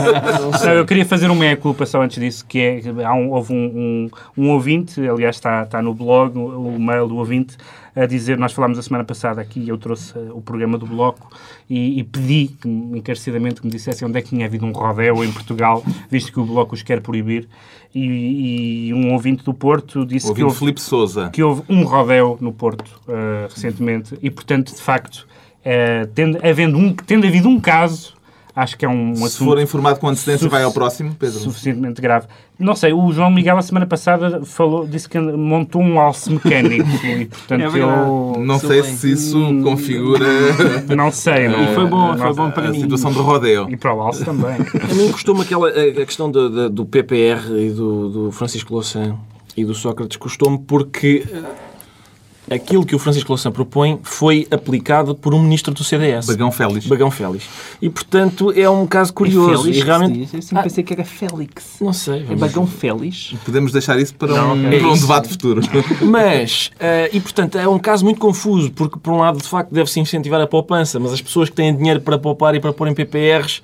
Não, 0.64 0.72
eu 0.74 0.86
queria 0.86 1.06
fazer 1.06 1.28
uma 1.28 1.36
meia-culpa 1.36 1.86
só 1.86 2.02
antes 2.02 2.20
disso, 2.20 2.46
que 2.46 2.60
é, 2.60 2.82
há 3.06 3.14
um, 3.14 3.32
houve 3.32 3.54
um, 3.54 4.10
um, 4.38 4.44
um 4.46 4.50
ouvinte, 4.50 5.00
aliás 5.08 5.36
está, 5.36 5.64
está 5.64 5.82
no 5.82 5.94
blog, 5.94 6.38
o, 6.38 6.76
o 6.76 6.80
mail 6.80 7.08
do 7.08 7.18
ouvinte, 7.18 7.58
a 7.96 8.08
dizer, 8.08 8.38
nós 8.40 8.52
falámos 8.54 8.80
a 8.80 8.82
semana 8.82 9.04
passada 9.04 9.40
aqui, 9.40 9.70
eu 9.70 9.78
trouxe 9.78 10.18
eh, 10.18 10.32
o 10.34 10.42
programa 10.42 10.80
do 10.80 10.86
Bloco 10.88 11.30
e, 11.70 12.00
e 12.00 12.04
pedi 12.04 12.48
que, 12.60 12.68
me- 12.68 12.98
encarecidamente 12.98 13.62
que 13.62 13.68
me 13.68 13.72
dissessem 13.72 14.08
onde 14.08 14.18
é 14.18 14.22
que 14.24 14.30
tinha 14.30 14.48
havido 14.48 14.66
um 14.66 14.72
rodeo 14.72 15.24
em 15.24 15.32
Portugal, 15.32 15.84
visto 16.10 16.32
que 16.32 16.40
o 16.40 16.44
Bloco 16.44 16.74
os 16.74 16.82
quer 16.82 17.02
proibir, 17.02 17.48
e, 17.94 18.88
e 18.88 18.94
um 18.96 19.14
ouvinte 19.14 19.44
do 19.44 19.54
Porto 19.54 20.04
disse 20.08 20.34
que 20.34 20.44
houve 20.44 20.58
Filipe 20.58 20.82
Souza. 20.82 21.30
que 21.30 21.44
houve 21.44 21.62
um 21.70 21.84
rodeo 21.84 22.36
no 22.42 22.52
Porto 22.52 23.00
eh, 23.08 23.48
recentemente 23.54 24.18
e, 24.24 24.32
portanto, 24.32 24.74
de 24.74 24.82
facto, 24.82 25.28
eh, 25.64 26.08
tendo, 26.16 26.40
havendo 26.44 26.76
um, 26.80 26.94
tendo 26.96 27.28
havido 27.28 27.48
um 27.48 27.60
caso, 27.60 28.16
acho 28.56 28.78
que 28.78 28.86
é 28.86 28.90
um 28.90 29.16
Se 29.16 29.24
assunto 29.24 29.50
for 29.50 29.60
informado 29.60 30.00
com 30.00 30.08
antecedência, 30.08 30.48
vai 30.50 30.64
ao 30.64 30.72
próximo, 30.72 31.16
Pedro. 31.18 31.40
suficientemente 31.40 32.02
grave. 32.02 32.28
Não 32.60 32.76
sei, 32.76 32.94
o 32.94 33.12
João 33.12 33.32
Miguel, 33.32 33.58
a 33.58 33.62
semana 33.62 33.86
passada, 33.86 34.44
falou, 34.46 34.86
disse 34.88 35.10
que 35.10 35.20
montou 35.20 35.82
um 35.82 36.00
alce 36.00 36.32
mecânico 36.32 36.88
e, 37.06 37.26
portanto, 37.26 37.62
É 37.62 37.66
eu 37.80 38.36
Não 38.46 38.60
sei 38.60 38.84
se 38.84 39.12
isso 39.12 39.40
configura 39.64 40.26
não 40.96 41.12
sei. 41.12 41.48
Não, 41.48 41.64
E 41.64 41.74
foi 41.76 41.88
bom, 41.88 42.16
foi 42.16 42.26
não- 42.28 42.34
bom 42.36 42.52
para 42.52 42.68
a 42.68 42.72
mim. 42.72 42.80
situação 42.82 43.12
de 43.12 43.18
rodeo. 43.20 43.68
E 43.70 43.76
para 43.76 43.94
o 43.94 44.02
alce 44.02 44.24
também. 44.24 44.54
A 44.90 44.94
mim 44.94 45.12
custou-me 45.12 45.42
aquela 45.42 45.70
a, 45.70 46.06
questão 46.06 46.30
do, 46.30 46.50
do, 46.50 46.70
do 46.70 46.86
PPR 46.86 47.42
e 47.60 47.70
do, 47.72 48.10
do 48.10 48.32
Francisco 48.32 48.74
Louçã 48.74 49.16
e 49.58 49.66
do 49.66 49.74
Sócrates, 49.74 50.18
custou-me 50.18 50.58
porque 50.60 51.24
aquilo 52.50 52.86
que 52.86 52.96
o 52.96 53.00
Francisco 53.00 53.30
Louçã 53.32 53.52
propõe 53.52 54.00
foi 54.04 54.48
aplicado 54.52 55.16
por 55.16 55.34
um 55.34 55.42
ministro 55.42 55.74
do 55.74 55.84
CDS. 55.84 56.26
Bagão 56.26 56.52
Félix. 56.52 56.86
Bagão 56.88 57.10
Félix. 57.12 57.46
E, 57.82 57.90
portanto, 57.90 58.52
é 58.56 58.70
um 58.70 58.86
caso 58.86 59.14
curioso. 59.14 59.64
Félix 59.64 59.78
e 59.78 59.82
realmente... 59.84 60.28
se? 60.28 60.36
Eu 60.38 60.42
sempre 60.42 60.64
pensei 60.64 60.84
que 60.84 60.94
era 60.94 61.04
Félix. 61.06 61.66
Não 61.82 61.94
sei. 61.94 62.20
É 62.20 62.24
vamos- 62.24 62.40
Bagão 62.42 62.68
Félix? 62.68 63.34
Podemos 63.46 63.72
deixar 63.72 64.00
isso 64.00 64.14
para 64.16 64.30
Não, 64.34 64.54
um, 64.54 64.62
para 64.62 64.70
um 64.70 64.92
É 64.92 64.94
isso. 64.94 65.02
debate 65.02 65.30
futuro. 65.30 65.62
Mas, 66.02 66.72
eh, 66.80 67.10
e 67.14 67.20
portanto, 67.20 67.58
é 67.58 67.68
um 67.68 67.80
caso 67.80 68.04
muito 68.04 68.20
confuso, 68.20 68.72
porque 68.72 69.00
por 69.00 69.12
um 69.14 69.18
lado, 69.20 69.38
de 69.42 69.48
facto, 69.48 69.72
deve-se 69.72 70.00
incentivar 70.00 70.40
a 70.42 70.48
poupança, 70.48 71.00
mas 71.00 71.14
as 71.14 71.22
pessoas 71.22 71.50
que 71.50 71.56
têm 71.56 71.76
dinheiro 71.76 72.02
para 72.02 72.18
poupar 72.18 72.54
e 72.56 72.60
para 72.60 72.74
pôr 72.74 72.88
em 72.88 72.94
PPRs, 72.94 73.62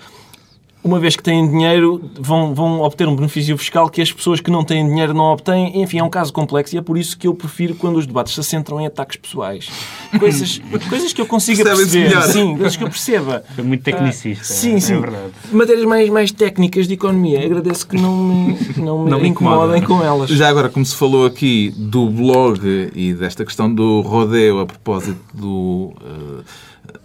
uma 0.82 1.00
vez 1.00 1.16
que 1.16 1.22
têm 1.22 1.46
dinheiro, 1.50 2.02
vão, 2.18 2.54
vão 2.54 2.82
obter 2.82 3.08
um 3.08 3.16
benefício 3.16 3.58
fiscal 3.58 3.90
que 3.90 4.02
as 4.02 4.12
pessoas 4.12 4.40
que 4.40 4.50
não 4.50 4.64
têm 4.64 4.88
dinheiro 4.88 5.14
não 5.14 5.26
obtêm. 5.26 5.82
Enfim, 5.82 6.00
é 6.00 6.04
um 6.04 6.10
caso 6.10 6.32
complexo 6.32 6.76
e 6.76 6.78
é 6.78 6.82
por 6.82 6.98
isso 6.98 7.18
que 7.18 7.28
eu 7.28 7.34
prefiro 7.34 7.76
quando 7.76 7.98
os 7.98 8.08
debates 8.08 8.34
se 8.34 8.44
centram 8.44 8.80
em 8.80 8.86
ataques 8.86 9.18
pessoais. 9.18 9.70
Coisas, 10.18 10.62
coisas 10.88 11.12
que 11.12 11.20
eu 11.20 11.26
consiga 11.26 11.64
perceber. 11.64 12.22
Sim, 12.24 12.56
coisas 12.56 12.78
que 12.78 12.84
eu 12.84 12.90
perceba. 12.90 13.44
Foi 13.56 13.64
muito 13.64 13.84
tecnicista. 13.84 14.46
Sim, 14.46 14.76
é, 14.76 14.80
sim. 14.80 14.94
É 14.94 15.00
verdade. 15.00 15.34
Matérias 15.52 15.86
mais, 15.86 16.10
mais 16.10 16.32
técnicas 16.32 16.88
de 16.88 16.94
economia. 16.94 17.46
Agradeço 17.46 17.86
que 17.86 17.98
não 17.98 18.16
me, 18.16 18.58
não 18.78 19.04
me 19.04 19.12
Não 19.12 19.20
me 19.20 19.28
incomodem 19.28 19.82
com 19.82 20.02
elas. 20.02 20.30
Já 20.30 20.48
agora, 20.48 20.70
como 20.70 20.86
se 20.86 20.96
falou 20.96 21.26
aqui 21.26 21.74
do 21.76 22.10
blog 22.10 22.60
e 22.96 23.14
desta 23.14 23.44
questão 23.44 23.74
do 23.74 24.00
rodeo 24.00 24.62
a 24.62 24.66
propósito 24.66 25.20
do, 25.34 25.94
eh, 26.02 26.44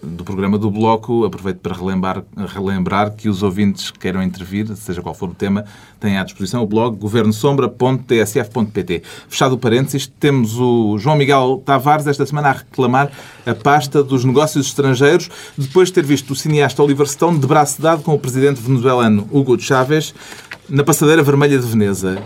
do 0.05 0.25
programa 0.25 0.59
do 0.59 0.71
Bloco, 0.71 1.25
aproveito 1.25 1.59
para 1.59 1.75
relembrar, 1.75 2.23
relembrar 2.37 3.13
que 3.13 3.29
os 3.29 3.43
ouvintes 3.43 3.91
que 3.91 3.99
queiram 3.99 4.23
intervir, 4.23 4.69
seja 4.77 5.03
qual 5.03 5.15
for 5.15 5.31
o 5.31 5.35
tema, 5.35 5.65
têm 5.99 6.19
à 6.19 6.25
disposição 6.25 6.63
o 6.63 6.67
blog 6.67 6.99
governosombra.tsf.pt. 6.99 9.03
Fechado 9.29 9.55
o 9.55 9.59
parênteses, 9.59 10.07
temos 10.07 10.59
o 10.59 10.99
João 10.99 11.17
Miguel 11.17 11.63
Tavares 11.65 12.07
esta 12.07 12.27
semana 12.27 12.51
a 12.51 12.53
reclamar 12.53 13.11
a 13.47 13.55
pasta 13.55 14.03
dos 14.03 14.23
negócios 14.25 14.67
estrangeiros, 14.67 15.31
depois 15.57 15.89
de 15.89 15.95
ter 15.95 16.05
visto 16.05 16.33
o 16.33 16.37
cineasta 16.37 16.83
Oliver 16.83 17.07
Stone 17.07 17.39
de 17.39 17.47
braço 17.47 17.81
dado 17.81 18.03
com 18.03 18.13
o 18.15 18.19
presidente 18.19 18.61
venezuelano 18.61 19.27
Hugo 19.33 19.59
Chávez 19.59 20.15
na 20.69 20.85
passadeira 20.85 21.23
vermelha 21.23 21.59
de 21.59 21.67
Veneza. 21.67 22.23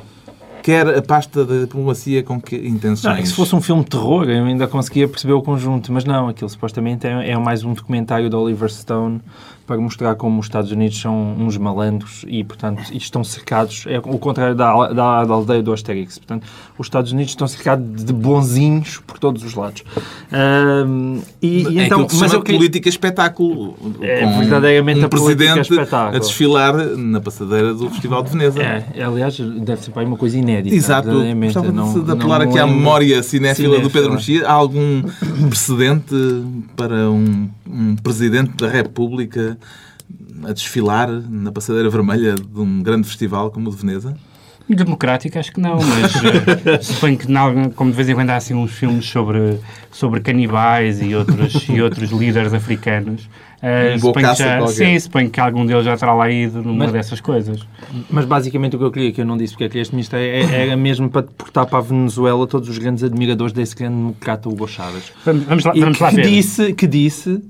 Quer 0.69 0.87
a 0.87 1.01
pasta 1.01 1.47
da 1.47 1.61
diplomacia 1.61 2.23
com 2.23 2.39
que 2.39 2.55
intenções? 2.55 3.03
Não, 3.03 3.13
é 3.13 3.23
que 3.23 3.29
se 3.29 3.33
fosse 3.33 3.57
um 3.57 3.61
filme 3.63 3.83
de 3.83 3.89
terror, 3.89 4.29
eu 4.29 4.45
ainda 4.45 4.69
conseguia 4.69 5.09
perceber 5.09 5.33
o 5.33 5.41
conjunto, 5.41 5.91
mas 5.91 6.05
não, 6.05 6.29
aquilo 6.29 6.47
supostamente 6.47 7.07
é, 7.07 7.31
é 7.31 7.39
mais 7.39 7.65
um 7.65 7.73
documentário 7.73 8.29
de 8.29 8.37
Oliver 8.37 8.71
Stone 8.71 9.23
para 9.69 9.79
mostrar 9.79 10.15
como 10.15 10.41
os 10.41 10.47
Estados 10.47 10.73
Unidos 10.73 10.99
são 10.99 11.35
uns 11.39 11.59
malandros 11.59 12.25
e, 12.27 12.43
portanto, 12.43 12.83
e 12.91 12.97
estão 12.97 13.23
cercados, 13.23 13.85
é 13.87 13.99
o 13.99 14.19
contrário 14.19 14.55
da, 14.55 14.89
da, 14.89 15.25
da 15.27 15.35
aldeia 15.35 15.63
do 15.63 15.75
Asterix, 15.75 16.17
portanto, 16.17 16.47
os 16.79 16.87
Estados 16.87 17.13
Unidos 17.13 17.33
estão 17.33 17.47
cercados 17.47 18.03
de 18.03 18.13
bonzinhos 18.15 18.97
por 19.07 19.19
todos 19.19 19.45
os 19.45 19.55
lados. 19.55 19.85
Ahm, 20.33 21.21
e, 21.43 21.69
e 21.69 21.79
é 21.81 21.85
então, 21.85 22.07
que 22.07 22.17
mas 22.17 22.33
eu 22.33 22.43
política 22.43 22.89
espetáculo. 22.89 23.77
É 24.01 24.25
verdadeiramente 24.39 25.01
um 25.01 25.05
a 25.05 25.09
política 25.11 25.37
presidente 25.37 25.71
espetáculo. 25.71 26.17
a 26.17 26.19
desfilar 26.19 26.75
na 26.97 27.21
passadeira 27.21 27.75
do 27.75 27.91
Festival 27.91 28.23
de 28.23 28.31
Veneza. 28.31 28.63
É, 28.63 29.03
aliás, 29.03 29.39
deve 29.39 29.83
ser 29.83 29.91
para 29.91 30.01
aí 30.01 30.09
uma 30.09 30.17
coisa 30.17 30.39
inédita. 30.39 30.75
Exato. 30.75 31.11
Gostava 31.43 31.71
Não- 31.71 32.05
de, 32.05 32.11
apelar 32.11 32.41
aqui 32.41 32.59
à 32.59 32.65
lembro. 32.65 32.79
memória 32.79 33.23
cinéfila 33.23 33.81
do 33.81 33.91
Pedro 33.91 34.19
Cinéfila. 34.19 34.39
Mexia. 34.39 34.49
Há 34.49 34.53
algum 34.53 35.03
precedente 35.51 36.15
para 36.75 37.11
um, 37.11 37.51
um 37.69 37.97
presidente 37.97 38.53
da 38.57 38.69
República 38.69 39.58
a 40.45 40.53
desfilar 40.53 41.09
na 41.11 41.53
passadeira 41.53 41.91
vermelha 41.91 42.35
de 42.35 42.61
um 42.61 42.83
grande 42.83 43.07
festival 43.07 43.51
como 43.51 43.69
o 43.69 43.73
de 43.73 43.79
Veneza? 43.79 44.17
Democrático, 44.69 45.39
acho 45.39 45.51
que 45.51 45.61
não, 45.61 45.79
mas 45.79 46.15
uh, 46.17 46.83
suponho 46.85 47.17
que, 47.17 47.31
não, 47.31 47.71
como 47.71 47.91
de 47.91 47.97
vez 47.97 48.09
em 48.09 48.15
quando 48.15 48.29
há 48.31 48.37
assim 48.37 48.53
uns 48.53 48.71
filmes 48.73 49.07
sobre, 49.07 49.59
sobre 49.91 50.21
canibais 50.21 51.01
e 51.01 51.15
outros, 51.15 51.67
e 51.71 51.81
outros 51.81 52.11
líderes 52.11 52.53
africanos, 52.53 53.31
uh, 53.63 53.95
Um 53.95 53.99
suponho 53.99 54.35
já, 54.37 54.67
sim, 54.69 54.99
suponho 54.99 55.31
que 55.31 55.41
algum 55.41 55.65
deles 55.67 55.85
já 55.85 55.97
terá 55.97 56.13
lá 56.15 56.31
ido 56.31 56.63
numa 56.63 56.85
Mas- 56.85 56.93
dessas 56.93 57.21
coisas. 57.21 57.61
Mas 58.11 58.25
basicamente 58.25 58.77
o 58.77 58.79
que 58.79 58.85
eu 58.85 58.91
queria, 58.91 59.13
que 59.13 59.21
eu 59.21 59.25
não 59.25 59.37
disse 59.37 59.53
porque 59.55 59.65
é 59.65 59.69
que 59.69 59.79
este 59.79 59.95
ministro 59.95 60.19
é, 60.19 60.41
é- 60.41 60.63
era 60.67 60.77
mesmo 60.77 61.09
para 61.11 61.23
deportar 61.23 61.67
para 61.67 61.79
a 61.79 61.83
Venezuela 61.83 62.47
todos 62.47 62.69
os 62.69 62.79
grandes 62.79 63.03
admiradores 63.05 63.53
desse 63.53 63.75
grande 63.75 63.97
democrata 63.97 64.49
Hugo 64.49 64.67
Chávez. 64.69 65.13
Vamos, 65.25 65.65
lá, 65.65 65.73
vamos 65.73 65.99
lá 65.99 66.11
que 66.11 66.17
ver. 66.17 66.27
disse, 66.29 66.73
que 66.75 66.87
disse, 66.87 67.43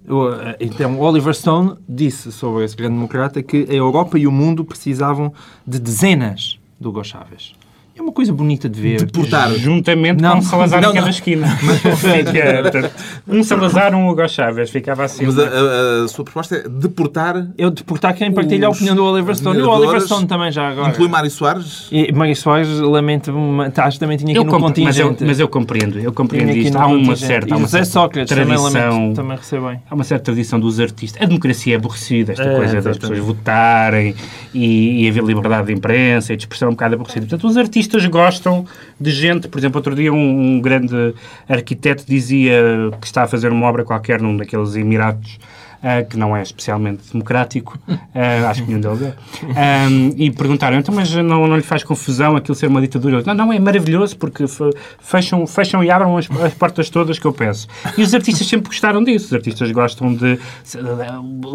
então 0.60 0.98
Oliver 1.00 1.34
Stone 1.34 1.74
disse 1.88 2.30
sobre 2.32 2.64
esse 2.64 2.76
grande 2.76 2.94
democrata 2.94 3.42
que 3.42 3.66
a 3.68 3.74
Europa 3.74 4.18
e 4.18 4.26
o 4.26 4.32
mundo 4.32 4.64
precisavam 4.64 5.32
de 5.66 5.78
dezenas 5.78 6.58
do 6.80 6.90
Hugo 6.90 7.04
Chávez. 7.04 7.52
É 7.98 8.02
uma 8.02 8.12
coisa 8.12 8.32
bonita 8.32 8.68
de 8.68 8.80
ver. 8.80 9.04
Deportar. 9.04 9.50
Juntamente 9.54 10.22
Não, 10.22 10.32
com 10.34 10.38
um 10.38 10.42
Salazar 10.42 10.80
não, 10.80 10.90
em 10.90 10.94
cada 10.94 11.06
não. 11.06 11.10
esquina. 11.10 11.46
Fica, 11.96 12.62
portanto, 12.62 12.90
um 13.26 13.42
Salazar, 13.42 13.94
um 13.94 14.08
Hugo 14.08 14.28
Chávez. 14.28 14.70
Ficava 14.70 15.04
assim. 15.04 15.26
Mas 15.26 15.38
a, 15.38 15.42
a- 15.42 16.04
a 16.04 16.08
sua 16.08 16.24
proposta 16.24 16.56
é 16.56 16.68
deportar. 16.68 17.48
Eu 17.58 17.70
deportar 17.70 18.14
quem 18.14 18.32
partilha 18.32 18.68
a 18.68 18.70
opinião 18.70 18.94
do 18.94 19.04
Oliver 19.04 19.34
Stone. 19.36 19.58
E 19.58 19.62
o 19.62 19.68
Oliver 19.70 20.00
Stone 20.00 20.26
também 20.26 20.52
já 20.52 20.68
agora. 20.68 20.90
Inclui 20.90 21.08
Mário 21.08 21.30
Soares? 21.30 21.88
E 21.90 22.12
Mário 22.12 22.36
Soares, 22.36 22.68
lamento, 22.80 23.32
acho 23.76 23.96
que 23.96 24.00
também 24.00 24.16
tinha 24.16 24.30
aqui 24.30 24.38
Eu 24.38 24.44
no 24.44 24.50
compre- 24.50 24.84
mas, 24.84 24.98
eu, 24.98 25.16
mas 25.20 25.40
eu 25.40 25.48
compreendo, 25.48 25.98
eu 25.98 26.12
compreendo 26.12 26.50
isto. 26.52 26.76
Há 26.78 26.86
uma 26.86 27.16
certa, 27.16 27.54
há 27.54 27.58
uma 27.58 27.68
certa 27.68 27.86
Sócrates 27.86 28.28
também 28.34 28.56
tradição, 28.56 28.90
lamento, 28.98 29.16
também 29.16 29.36
recebe 29.36 29.66
bem. 29.66 29.82
há 29.90 29.94
uma 29.94 30.04
certa 30.04 30.24
tradição 30.26 30.60
dos 30.60 30.78
artistas. 30.78 31.20
A 31.20 31.26
democracia 31.26 31.74
é 31.74 31.76
aborrecida, 31.76 32.32
esta 32.32 32.44
É, 32.44 32.56
coisa 32.56 32.74
das 32.76 32.86
exatamente. 32.86 33.00
pessoas 33.00 33.18
votarem 33.18 34.14
e, 34.54 35.04
e 35.04 35.08
haver 35.08 35.24
liberdade 35.24 35.66
de 35.68 35.72
imprensa 35.72 36.32
e 36.32 36.36
de 36.36 36.42
expressão 36.42 36.68
é 36.68 36.70
um 36.70 36.74
bocado 36.74 36.94
aborrecida. 36.94 37.26
Portanto, 37.26 37.48
os 37.48 37.56
artistas 37.56 37.88
gostam 38.07 38.66
de 39.00 39.11
gente, 39.11 39.49
por 39.49 39.59
exemplo, 39.59 39.78
outro 39.78 39.95
dia 39.95 40.12
um, 40.12 40.57
um 40.57 40.61
grande 40.61 41.14
arquiteto 41.49 42.04
dizia 42.07 42.62
que 43.00 43.07
está 43.07 43.23
a 43.23 43.28
fazer 43.28 43.50
uma 43.50 43.66
obra 43.66 43.85
qualquer 43.85 44.21
num 44.21 44.37
daqueles 44.37 44.75
Emiratos 44.75 45.38
ah, 45.82 46.02
que 46.02 46.16
não 46.16 46.37
é 46.37 46.42
especialmente 46.42 47.02
democrático, 47.12 47.78
ah, 48.14 48.49
acho 48.50 48.62
que 48.62 48.68
nenhum 48.68 48.80
deles 48.80 49.02
é, 49.02 49.14
Ah, 49.56 49.87
e 50.16 50.30
perguntaram, 50.30 50.78
então, 50.78 50.94
mas 50.94 51.12
não, 51.14 51.47
não 51.47 51.56
lhe 51.56 51.62
faz 51.62 51.82
confusão 51.85 52.37
aquilo 52.37 52.54
ser 52.54 52.66
uma 52.66 52.80
ditadura? 52.80 53.23
Não, 53.26 53.35
não, 53.35 53.52
é 53.52 53.58
maravilhoso 53.58 54.16
porque 54.16 54.47
fe- 54.47 54.73
fecham, 55.00 55.47
fecham 55.47 55.82
e 55.85 55.90
abrem 55.90 56.16
as, 56.16 56.30
as 56.42 56.54
portas 56.54 56.90
todas 56.90 57.18
que 57.18 57.26
eu 57.26 57.32
peço. 57.32 57.66
E 57.97 58.02
os 58.02 58.14
artistas 58.14 58.47
sempre 58.47 58.68
gostaram 58.68 59.02
disso, 59.02 59.26
os 59.26 59.32
artistas 59.32 59.70
gostam 59.73 60.14
de... 60.14 60.38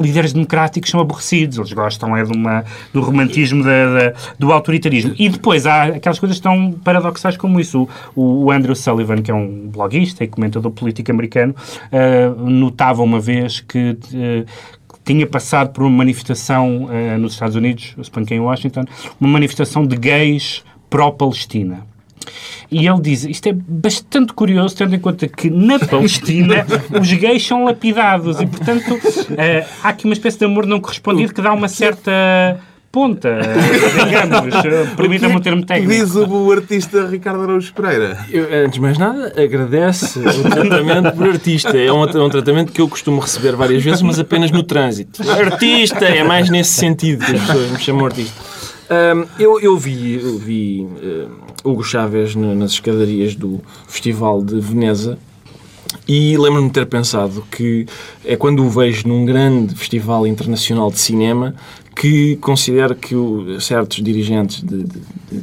líderes 0.01 0.33
democráticos 0.33 0.89
são 0.89 0.99
aborrecidos, 0.99 1.57
eles 1.57 1.73
gostam 1.73 2.15
é 2.15 2.23
de 2.23 2.35
uma, 2.35 2.63
do 2.93 3.01
romantismo, 3.01 3.63
da- 3.63 3.69
da- 4.09 4.13
do 4.37 4.51
autoritarismo. 4.51 5.13
E 5.17 5.29
depois 5.29 5.65
há 5.65 5.83
aquelas 5.83 6.19
coisas 6.19 6.39
tão 6.39 6.71
paradoxais 6.83 7.37
como 7.37 7.59
isso. 7.59 7.87
O, 8.15 8.45
o 8.45 8.51
Andrew 8.51 8.75
Sullivan, 8.75 9.21
que 9.21 9.31
é 9.31 9.33
um 9.33 9.69
bloguista 9.69 10.23
e 10.23 10.27
comentador 10.27 10.71
político 10.71 11.11
americano, 11.11 11.55
ah, 11.91 12.33
notava 12.37 13.01
uma 13.01 13.19
vez 13.19 13.59
que 13.59 13.97
tinha 15.03 15.27
passado 15.27 15.71
por 15.71 15.83
uma 15.83 15.97
manifestação 15.97 16.89
eh, 16.91 17.17
nos 17.17 17.33
Estados 17.33 17.55
Unidos, 17.55 17.93
eu 17.97 18.03
suponho 18.03 18.25
que 18.25 18.33
em 18.33 18.39
Washington, 18.39 18.85
uma 19.19 19.29
manifestação 19.29 19.85
de 19.85 19.95
gays 19.97 20.63
pró-Palestina. 20.89 21.85
E 22.71 22.87
ele 22.87 23.01
diz, 23.01 23.25
isto 23.25 23.49
é 23.49 23.53
bastante 23.53 24.33
curioso, 24.33 24.75
tendo 24.77 24.95
em 24.95 24.99
conta 24.99 25.27
que 25.27 25.49
na 25.49 25.77
Palestina 25.85 26.65
os 26.99 27.11
gays 27.11 27.45
são 27.45 27.65
lapidados 27.65 28.39
e, 28.39 28.47
portanto, 28.47 28.97
eh, 29.37 29.65
há 29.83 29.89
aqui 29.89 30.05
uma 30.05 30.13
espécie 30.13 30.39
de 30.39 30.45
amor 30.45 30.65
não 30.65 30.79
correspondido 30.79 31.33
que 31.33 31.41
dá 31.41 31.51
uma 31.51 31.67
certa 31.67 32.59
ponta, 32.93 33.27
eh, 33.27 34.05
digamos, 34.05 34.53
eh, 34.65 34.87
permita-me 34.95 35.35
o 35.35 35.39
termo 35.41 35.65
técnico. 35.65 35.91
Diz 35.91 36.15
o 36.15 36.51
artista 36.51 37.07
Ricardo 37.07 37.41
Araújo 37.41 37.73
Pereira. 37.73 38.23
Eu, 38.29 38.43
antes 38.65 38.73
de 38.75 38.81
mais 38.81 38.99
nada, 38.99 39.33
agradece 39.35 40.19
o 40.19 40.43
tratamento 40.49 41.11
por 41.17 41.27
artista. 41.27 41.75
É 41.75 41.91
um, 41.91 42.05
é 42.05 42.23
um 42.23 42.29
tratamento 42.29 42.71
que 42.71 42.79
eu 42.79 42.87
costumo 42.87 43.19
receber 43.19 43.55
várias 43.55 43.83
vezes, 43.83 44.03
mas 44.03 44.19
apenas 44.19 44.51
no 44.51 44.61
trânsito. 44.61 45.27
Artista! 45.27 46.05
É 46.05 46.23
mais 46.23 46.51
nesse 46.51 46.73
sentido 46.73 47.25
que 47.25 47.31
as 47.35 47.41
pessoas 47.41 47.71
me 47.71 47.79
chamam 47.79 48.05
artista. 48.05 48.39
Ahm, 48.91 49.25
eu, 49.39 49.59
eu 49.59 49.75
vi, 49.75 50.21
eu 50.23 50.37
vi 50.37 50.87
ah, 51.03 51.27
Hugo 51.63 51.83
Chávez 51.83 52.35
na- 52.35 52.53
nas 52.53 52.73
escadarias 52.73 53.33
do 53.33 53.59
Festival 53.87 54.43
de 54.43 54.59
Veneza 54.59 55.17
e 56.07 56.35
lembro-me 56.37 56.67
de 56.67 56.73
ter 56.73 56.85
pensado 56.85 57.43
que 57.49 57.85
é 58.25 58.35
quando 58.35 58.63
o 58.65 58.69
vejo 58.69 59.07
num 59.07 59.25
grande 59.25 59.73
festival 59.75 60.27
internacional 60.27 60.91
de 60.91 60.99
cinema 60.99 61.55
que 61.95 62.35
considero 62.37 62.95
que 62.95 63.15
o- 63.15 63.59
certos 63.61 64.03
dirigentes 64.03 64.61
de, 64.63 64.83
de- 64.83 64.99
de 65.31 65.41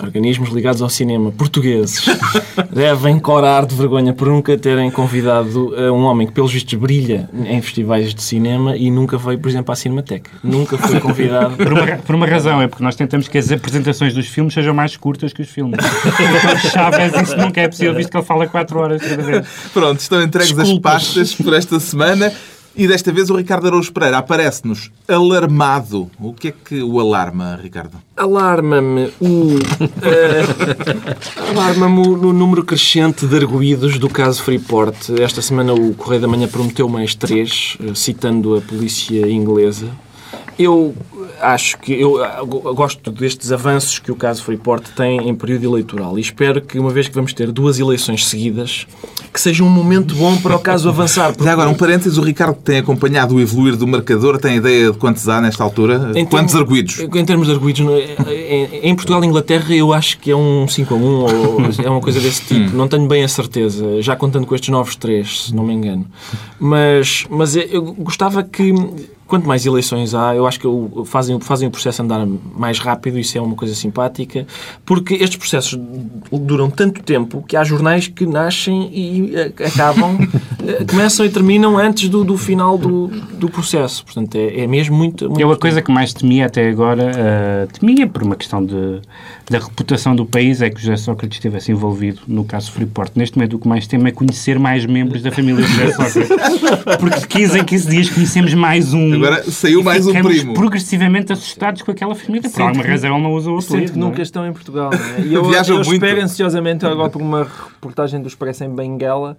organismos 0.00 0.50
ligados 0.50 0.82
ao 0.82 0.88
cinema 0.88 1.30
portugueses 1.32 2.04
devem 2.72 3.18
corar 3.18 3.66
de 3.66 3.74
vergonha 3.74 4.12
por 4.12 4.28
nunca 4.28 4.56
terem 4.56 4.90
convidado 4.90 5.74
eh, 5.76 5.90
um 5.90 6.04
homem 6.04 6.26
que, 6.26 6.32
pelos 6.32 6.52
vistos, 6.52 6.74
brilha 6.74 7.28
em 7.46 7.60
festivais 7.60 8.14
de 8.14 8.22
cinema 8.22 8.76
e 8.76 8.90
nunca 8.90 9.16
veio, 9.16 9.38
por 9.38 9.48
exemplo, 9.48 9.72
à 9.72 9.76
Cinemateca. 9.76 10.30
Nunca 10.42 10.76
foi 10.78 11.00
convidado. 11.00 11.56
Por 11.56 11.72
uma, 11.72 11.86
por 11.98 12.14
uma 12.14 12.26
razão, 12.26 12.60
é 12.60 12.68
porque 12.68 12.82
nós 12.82 12.96
tentamos 12.96 13.28
que 13.28 13.38
as 13.38 13.50
apresentações 13.50 14.14
dos 14.14 14.26
filmes 14.26 14.52
sejam 14.54 14.74
mais 14.74 14.96
curtas 14.96 15.32
que 15.32 15.42
os 15.42 15.48
filmes. 15.48 15.78
Então, 15.78 16.70
Chaves, 16.70 17.22
isso 17.22 17.36
nunca 17.36 17.60
é 17.60 17.68
possível, 17.68 17.94
visto 17.94 18.10
que 18.10 18.16
ele 18.16 18.24
fala 18.24 18.46
4 18.46 18.78
horas 18.78 19.02
cada 19.02 19.22
vez. 19.22 19.46
Pronto, 19.72 20.00
estão 20.00 20.22
entregues 20.22 20.50
as 20.52 20.56
Desculpas. 20.56 20.92
pastas 20.92 21.34
por 21.34 21.54
esta 21.54 21.78
semana. 21.80 22.32
E 22.76 22.88
desta 22.88 23.12
vez 23.12 23.30
o 23.30 23.36
Ricardo 23.36 23.68
Araújo 23.68 23.92
Pereira 23.92 24.18
aparece-nos 24.18 24.90
alarmado. 25.06 26.10
O 26.18 26.32
que 26.32 26.48
é 26.48 26.52
que 26.52 26.82
o 26.82 26.98
alarma, 26.98 27.56
Ricardo? 27.62 27.98
Alarma-me 28.16 29.12
o. 29.20 29.58
eh, 30.02 30.42
Alarma-me 31.50 32.00
o 32.08 32.32
número 32.32 32.64
crescente 32.64 33.26
de 33.26 33.36
arguídos 33.36 33.96
do 33.98 34.08
caso 34.08 34.42
Freeport. 34.42 35.10
Esta 35.20 35.40
semana 35.40 35.72
o 35.72 35.94
Correio 35.94 36.22
da 36.22 36.28
Manhã 36.28 36.48
prometeu 36.48 36.88
mais 36.88 37.14
três, 37.14 37.76
eh, 37.80 37.92
citando 37.94 38.56
a 38.56 38.60
polícia 38.60 39.28
inglesa. 39.30 39.86
Eu 40.58 40.94
acho 41.40 41.78
que 41.78 41.92
eu 41.92 42.18
go- 42.46 42.72
gosto 42.74 43.10
destes 43.10 43.50
avanços 43.50 43.98
que 43.98 44.12
o 44.12 44.14
caso 44.14 44.42
Freeport 44.44 44.84
tem 44.96 45.28
em 45.28 45.34
período 45.34 45.64
eleitoral 45.64 46.16
e 46.16 46.20
espero 46.20 46.60
que, 46.60 46.78
uma 46.78 46.90
vez 46.90 47.08
que 47.08 47.14
vamos 47.14 47.32
ter 47.32 47.50
duas 47.50 47.78
eleições 47.80 48.26
seguidas, 48.26 48.86
que 49.32 49.40
seja 49.40 49.64
um 49.64 49.68
momento 49.68 50.14
bom 50.14 50.36
para 50.36 50.54
o 50.54 50.58
caso 50.60 50.88
avançar. 50.88 51.34
Já 51.38 51.52
agora, 51.52 51.68
um 51.68 51.74
parênteses, 51.74 52.18
o 52.18 52.22
Ricardo 52.22 52.54
tem 52.62 52.78
acompanhado 52.78 53.34
o 53.34 53.40
evoluir 53.40 53.76
do 53.76 53.84
marcador, 53.86 54.38
tem 54.38 54.56
ideia 54.56 54.92
de 54.92 54.98
quantos 54.98 55.28
há 55.28 55.40
nesta 55.40 55.64
altura? 55.64 56.12
Em 56.14 56.24
Quantos 56.24 56.52
termos- 56.52 56.54
arguídos? 56.54 57.00
Em 57.00 57.24
termos 57.24 57.48
de 57.48 57.52
arguídos, 57.52 57.84
é- 58.28 58.54
em, 58.82 58.90
em 58.90 58.94
Portugal 58.94 59.24
e 59.24 59.26
Inglaterra 59.26 59.74
eu 59.74 59.92
acho 59.92 60.18
que 60.20 60.30
é 60.30 60.36
um 60.36 60.68
5 60.68 60.94
a 60.94 60.96
1 60.96 61.02
ou 61.04 61.58
é 61.84 61.90
uma 61.90 62.00
coisa 62.00 62.20
desse 62.20 62.42
tipo. 62.44 62.76
Não 62.76 62.86
tenho 62.86 63.08
bem 63.08 63.24
a 63.24 63.28
certeza, 63.28 64.00
já 64.00 64.14
contando 64.14 64.46
com 64.46 64.54
estes 64.54 64.68
novos 64.70 64.94
três, 64.94 65.46
se 65.46 65.54
não 65.54 65.64
me 65.64 65.72
engano. 65.74 66.06
Mas, 66.60 67.26
mas 67.28 67.56
eu 67.56 67.82
gostava 67.98 68.42
que, 68.44 68.72
quanto 69.26 69.46
mais 69.46 69.64
eleições 69.64 70.14
há, 70.14 70.34
eu 70.34 70.46
acho 70.46 70.60
que 70.60 70.66
fazem, 71.06 71.38
fazem 71.40 71.68
o 71.68 71.70
processo 71.70 72.02
andar 72.02 72.26
mais 72.26 72.78
rápido, 72.78 73.18
isso 73.18 73.36
é 73.36 73.40
uma 73.40 73.54
coisa 73.54 73.74
simpática, 73.74 74.46
porque 74.84 75.14
estes 75.14 75.36
processos 75.36 75.78
duram 76.30 76.70
tanto 76.70 77.02
tempo 77.02 77.42
que 77.46 77.56
há 77.56 77.64
jornais 77.64 78.08
que 78.08 78.26
nascem 78.26 78.90
e 78.92 79.34
eh, 79.34 79.52
acabam, 79.66 80.18
eh, 80.66 80.84
começam 80.84 81.24
e 81.24 81.30
terminam 81.30 81.78
antes 81.78 82.08
do, 82.08 82.24
do 82.24 82.36
final 82.36 82.76
do, 82.76 83.08
do 83.08 83.48
processo. 83.48 84.04
Portanto, 84.04 84.34
é, 84.36 84.60
é 84.60 84.66
mesmo 84.66 84.96
muito, 84.96 85.26
muito 85.26 85.40
Eu 85.40 85.50
a 85.50 85.56
coisa 85.56 85.80
que 85.80 85.90
mais 85.90 86.12
temia 86.12 86.46
até 86.46 86.68
agora, 86.68 87.10
eh, 87.14 87.66
temia 87.78 88.06
por 88.06 88.22
uma 88.22 88.36
questão 88.36 88.64
de, 88.64 89.00
da 89.50 89.58
reputação 89.58 90.16
do 90.16 90.24
país, 90.24 90.62
é 90.62 90.70
que 90.70 90.80
José 90.80 90.96
Sócrates 90.96 91.36
estivesse 91.36 91.70
envolvido 91.70 92.22
no 92.26 92.44
caso 92.44 92.72
Freeport. 92.72 93.12
Neste 93.14 93.36
momento 93.36 93.56
o 93.56 93.58
que 93.58 93.68
mais 93.68 93.86
temo 93.86 94.08
é 94.08 94.10
conhecer 94.12 94.58
mais 94.58 94.86
membros 94.86 95.22
da 95.22 95.30
família 95.30 95.62
de 95.64 95.70
José 95.72 95.92
Sócrates. 96.10 96.96
Porque 96.98 97.20
de 97.20 97.26
15 97.28 97.58
em 97.58 97.64
15 97.64 97.90
dias 97.90 98.10
conhecemos 98.10 98.54
mais 98.54 98.94
um. 98.94 99.12
Agora 99.14 99.42
saiu 99.50 99.80
e 99.80 99.84
mais 99.84 100.06
um 100.06 100.12
primo. 100.12 100.54
progressivamente 100.54 101.32
assustados 101.32 101.82
com 101.82 101.90
aquela 101.90 102.14
família. 102.14 102.48
Por 102.48 102.62
alguma 102.62 102.84
razão 102.84 103.14
ele 103.14 103.22
não 103.22 103.32
usa 103.34 103.50
o 103.50 103.60
Sinto 103.60 103.72
apelido. 103.74 103.92
que 103.92 103.98
é? 103.98 104.02
nunca 104.02 104.22
estão 104.22 104.46
em 104.46 104.52
Portugal, 104.52 104.90
não 104.90 105.16
é? 105.16 105.20
E 105.26 105.34
eu, 105.34 105.44
Viajam 105.44 105.76
eu 105.78 105.84
muito. 105.84 106.02
espero 106.04 106.22
ansiosamente 106.22 106.86
agora 106.86 107.10
por 107.10 107.20
uma 107.20 107.44
reportagem 107.44 108.22
do 108.22 108.28
Expresso 108.28 108.64
em 108.64 108.74
Benguela, 108.74 109.36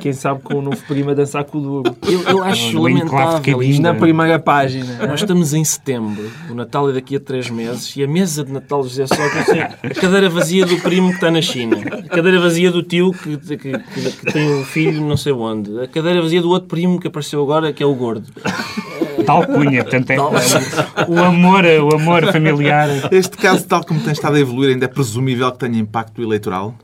quem 0.00 0.12
sabe 0.12 0.42
com 0.42 0.54
o 0.54 0.62
novo 0.62 0.78
primo 0.88 1.10
a 1.10 1.14
dançar 1.14 1.44
com 1.44 1.58
o 1.58 1.60
duro. 1.60 1.96
Eu, 2.06 2.22
eu 2.22 2.42
acho 2.42 2.80
lamentável 2.80 3.62
isto. 3.62 3.80
Na 3.82 3.94
primeira 3.94 4.38
página. 4.38 5.06
Nós 5.06 5.20
estamos 5.20 5.54
em 5.54 5.64
setembro, 5.64 6.30
o 6.50 6.54
Natal 6.54 6.90
é 6.90 6.92
daqui 6.94 7.16
a 7.16 7.20
três 7.20 7.48
meses 7.48 7.94
e 7.96 8.02
a 8.02 8.08
mesa 8.08 8.44
de 8.44 8.52
Natal 8.52 8.82
de 8.82 8.88
José 8.88 9.06
Sócrates 9.06 9.35
é 9.35 9.35
a 9.82 9.94
cadeira 10.00 10.28
vazia 10.30 10.64
do 10.66 10.76
primo 10.80 11.08
que 11.08 11.14
está 11.16 11.30
na 11.30 11.42
China, 11.42 11.76
a 12.04 12.08
cadeira 12.14 12.40
vazia 12.40 12.70
do 12.70 12.82
tio 12.82 13.12
que, 13.12 13.36
que, 13.36 13.56
que- 13.56 13.78
que 13.78 14.32
tem 14.32 14.54
um 14.54 14.64
filho 14.64 15.00
não 15.06 15.16
sei 15.16 15.32
onde, 15.32 15.80
a 15.80 15.86
cadeira 15.88 16.20
vazia 16.22 16.40
do 16.42 16.48
outro 16.50 16.68
primo 16.68 17.00
que 17.00 17.08
apareceu 17.08 17.42
agora 17.42 17.72
que 17.72 17.82
é 17.82 17.86
o 17.86 17.94
gordo. 17.94 18.26
Tal 19.24 19.44
cunha, 19.46 19.82
portanto, 19.82 20.10
é, 20.10 20.16
o 21.08 21.18
amor, 21.24 21.64
o 21.64 21.94
amor 21.94 22.30
familiar. 22.32 22.88
Este 23.10 23.36
caso, 23.36 23.66
tal 23.66 23.84
como 23.84 23.98
tem 24.00 24.12
estado 24.12 24.36
a 24.36 24.40
evoluir, 24.40 24.70
ainda 24.72 24.84
é 24.84 24.88
presumível 24.88 25.50
que 25.52 25.58
tenha 25.58 25.78
impacto 25.78 26.22
eleitoral? 26.22 26.74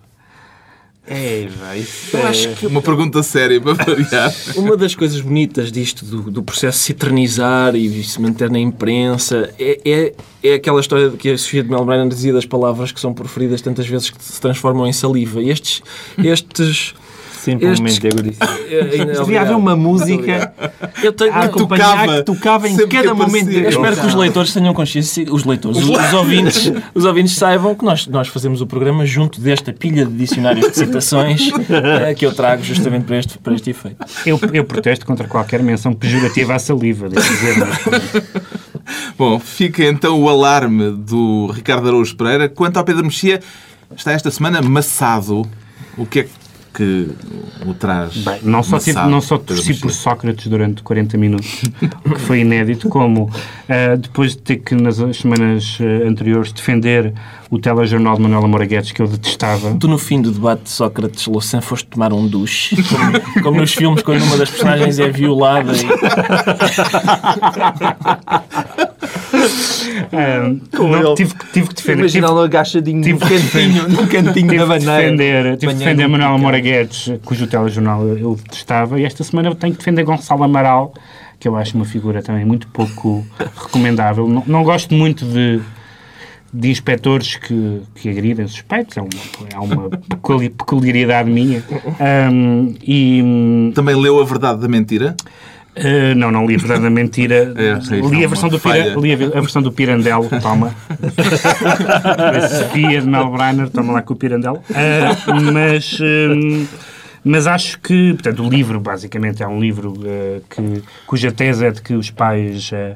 É, 1.05 1.49
vai, 1.59 1.81
isso 1.81 2.17
Eu 2.17 2.21
é... 2.21 2.29
acho 2.29 2.49
que 2.51 2.67
Uma 2.67 2.81
pergunta 2.81 3.23
séria 3.25 3.61
para 3.61 3.75
variar. 3.75 4.33
Uma 4.57 4.77
das 4.77 4.95
coisas 4.95 5.21
bonitas 5.21 5.73
disto, 5.73 6.05
do, 6.05 6.31
do 6.31 6.43
processo 6.43 6.79
se 6.79 6.93
eternizar 6.93 7.75
e 7.75 8.05
se 8.05 8.21
manter 8.21 8.49
na 8.49 8.59
imprensa, 8.59 9.53
é, 9.59 9.81
é, 9.85 10.15
é 10.43 10.55
aquela 10.55 10.81
história 10.81 11.11
que 11.11 11.31
a 11.31 11.37
Sofia 11.37 11.65
de 11.65 11.69
Melbrenner 11.69 12.07
dizia 12.09 12.33
das 12.33 12.47
palavras 12.47 12.93
que 12.93 13.01
são 13.01 13.13
proferidas 13.13 13.61
tantas 13.61 13.87
vezes 13.87 14.11
que 14.11 14.23
se 14.23 14.41
transformam 14.41 14.87
em 14.87 14.93
saliva. 14.93 15.43
E 15.43 15.51
Estes, 15.51 15.83
estes 17.51 17.79
Simplesmente 17.79 18.07
Estes- 18.07 18.21
egoísta. 18.21 18.45
eh, 18.71 19.05
Devia 19.21 19.41
haver 19.43 19.57
uma 19.57 19.75
música 19.77 20.53
Eu 21.03 21.13
tenho, 21.13 21.33
a 21.33 21.41
acompanhar 21.45 21.91
tocava, 21.97 22.17
que 22.19 22.23
tocava 22.25 22.69
em 22.69 22.77
sempre 22.77 22.97
cada 22.99 23.15
momento. 23.15 23.51
eu 23.51 23.69
espero 23.69 23.97
que 23.97 24.07
os 24.07 24.15
leitores 24.15 24.53
tenham 24.53 24.73
consciência, 24.75 25.27
os 25.33 25.45
leitores, 25.45 25.79
os, 25.79 25.89
os 25.89 26.13
ouvintes, 26.15 26.73
os 26.95 27.05
ouvintes 27.05 27.35
saibam 27.35 27.75
que 27.75 27.85
nós, 27.85 28.07
nós 28.07 28.29
fazemos 28.29 28.61
o 28.61 28.67
programa 28.67 29.05
junto 29.05 29.41
desta 29.41 29.73
pilha 29.73 30.05
de 30.07 30.13
dicionários 30.13 30.71
de 30.71 30.77
citações 30.77 31.51
eh, 31.71 32.15
que 32.15 32.25
eu 32.25 32.33
trago 32.33 32.63
justamente 32.63 33.05
para 33.05 33.19
este, 33.19 33.39
para 33.39 33.55
este 33.55 33.71
efeito. 33.71 33.97
Eu, 34.25 34.39
eu 34.53 34.65
protesto 34.65 35.05
contra 35.05 35.27
qualquer 35.27 35.63
menção 35.63 35.93
pejorativa 35.93 36.55
à 36.55 36.59
saliva, 36.59 37.09
devo 37.09 37.27
dizer. 37.29 37.57
Mas, 37.59 38.33
Bom, 39.17 39.39
fica 39.39 39.85
então 39.85 40.21
o 40.21 40.29
alarme 40.29 40.91
do 40.91 41.47
Ricardo 41.53 41.87
Araújo 41.89 42.17
Pereira. 42.17 42.49
Quanto 42.49 42.77
ao 42.79 42.85
Pedro 42.85 43.05
Mexia, 43.05 43.41
está 43.97 44.13
esta 44.13 44.31
semana 44.31 44.61
maçado. 44.61 45.47
O 45.97 46.07
que 46.07 46.21
é 46.21 46.23
que 46.25 46.31
o 47.67 47.75
traz? 47.75 48.17
bem, 48.17 48.41
não 48.43 48.63
só, 48.63 48.77
maçado, 48.77 49.11
não 49.11 49.21
só 49.21 49.37
torci 49.39 49.75
por? 49.75 49.91
Sócrates 49.91 50.47
durante 50.47 50.83
40 50.83 51.19
minutos, 51.19 51.63
o 52.05 52.11
que 52.15 52.21
foi 52.21 52.41
inédito, 52.41 52.89
como 52.89 53.31
ah, 53.69 53.97
depois 53.97 54.33
de 54.33 54.39
ter 54.39 54.57
que 54.57 54.75
nas 54.75 54.97
semanas 55.17 55.79
ah, 55.81 56.09
anteriores 56.09 56.53
defender 56.53 57.13
o 57.53 57.59
telejornal 57.59 58.17
de 58.17 58.23
Manuela 58.23 58.49
Moura 58.49 58.65
Guedes, 58.65 58.93
que 58.93 59.03
eu 59.03 59.07
detestava. 59.07 59.75
Tu, 59.79 59.87
no 59.87 59.99
fim 59.99 60.23
do 60.23 60.31
debate 60.33 60.63
de 60.63 60.71
Sócrates 60.71 61.27
Louçã, 61.27 61.61
foste 61.61 61.87
tomar 61.87 62.11
um 62.11 62.27
duche, 62.27 62.75
como, 62.85 63.43
como 63.43 63.61
nos 63.61 63.75
filmes, 63.75 64.03
quando 64.03 64.23
uma 64.23 64.39
das 64.39 64.49
personagens 64.49 64.99
é 64.99 65.11
violada. 65.11 65.71
E... 65.77 65.85
Ah, 70.13 70.55
não, 71.03 71.15
tive, 71.15 71.35
que- 71.35 71.47
tive 71.53 71.69
que 71.69 71.75
defender. 71.75 71.99
Imagina 72.01 72.27
tive- 72.27 72.39
lo 72.39 72.43
agachadinho 72.45 73.03
tive 73.03 73.19
cantinho, 73.21 73.89
num 73.89 74.07
cantinho 74.07 74.49
Tive 74.49 74.67
da 74.67 74.79
defender, 74.79 75.57
tive 75.59 75.73
que 75.73 75.79
defender 75.79 76.09
no 76.09 76.19
Manuel 76.19 76.63
Guedes, 76.63 77.13
cujo 77.25 77.47
telejornal 77.47 78.07
eu 78.07 78.35
detestava, 78.43 78.99
e 78.99 79.05
esta 79.05 79.23
semana 79.25 79.51
eu 79.51 79.55
tenho 79.55 79.73
que 79.75 79.79
defender 79.79 80.05
Gonçalo 80.05 80.43
Amaral, 80.45 80.95
que 81.39 81.47
eu 81.49 81.57
acho 81.57 81.77
uma 81.77 81.85
figura 81.85 82.23
também 82.23 82.45
muito 82.47 82.67
pouco 82.69 83.27
recomendável. 83.63 84.27
Não, 84.29 84.43
não 84.47 84.63
gosto 84.65 84.95
muito 84.95 85.25
de, 85.25 85.61
de 86.53 86.71
inspectores 86.71 87.37
que, 87.37 87.81
que 87.95 88.09
agridem 88.11 88.47
suspeitos, 88.47 88.97
é 88.97 89.01
uma, 89.01 89.09
é 89.55 89.59
uma 89.59 89.89
peculi- 89.91 90.51
peculiaridade 90.51 91.31
minha. 91.31 91.63
Ahm, 91.99 92.75
e. 92.83 93.23
hum, 93.23 93.73
Também 93.75 93.95
leu 93.97 94.21
A 94.21 94.25
Verdade 94.25 94.61
da 94.61 94.69
Mentira? 94.69 95.17
Uh, 95.75 96.15
não, 96.15 96.31
não 96.31 96.45
li 96.45 96.55
a 96.55 96.59
verdade 96.59 96.83
da 96.83 96.91
mentira. 96.91 97.51
É, 97.57 97.95
li, 97.95 98.01
uma 98.03 98.25
a 98.25 98.29
versão 98.29 98.51
do. 98.51 98.61
Pira, 98.61 98.95
li 98.95 99.13
a, 99.13 99.39
a 99.39 99.41
versão 99.41 99.63
do 99.63 99.73
Pirandello, 99.73 100.29
toma. 100.43 100.75
a 102.19 102.49
Sofia 102.49 103.01
de 103.01 103.09
Melbrenner, 103.09 103.71
toma 103.71 103.95
lá 103.95 104.03
com 104.03 104.13
o 104.13 104.17
Pirandello. 104.17 104.59
Uh, 104.69 105.53
mas, 105.53 105.99
um, 106.01 106.67
mas 107.25 107.47
acho 107.47 107.79
que, 107.81 108.13
portanto, 108.13 108.43
o 108.45 108.51
livro 108.51 108.79
basicamente 108.81 109.43
é 109.43 109.49
um 109.49 109.59
livro 109.61 109.93
uh, 109.93 110.43
que, 110.51 110.83
cuja 111.07 111.33
tese 111.33 111.65
é 111.65 111.71
de 111.71 111.81
que 111.81 111.95
os 111.95 112.11
pais 112.11 112.71
uh, 112.73 112.95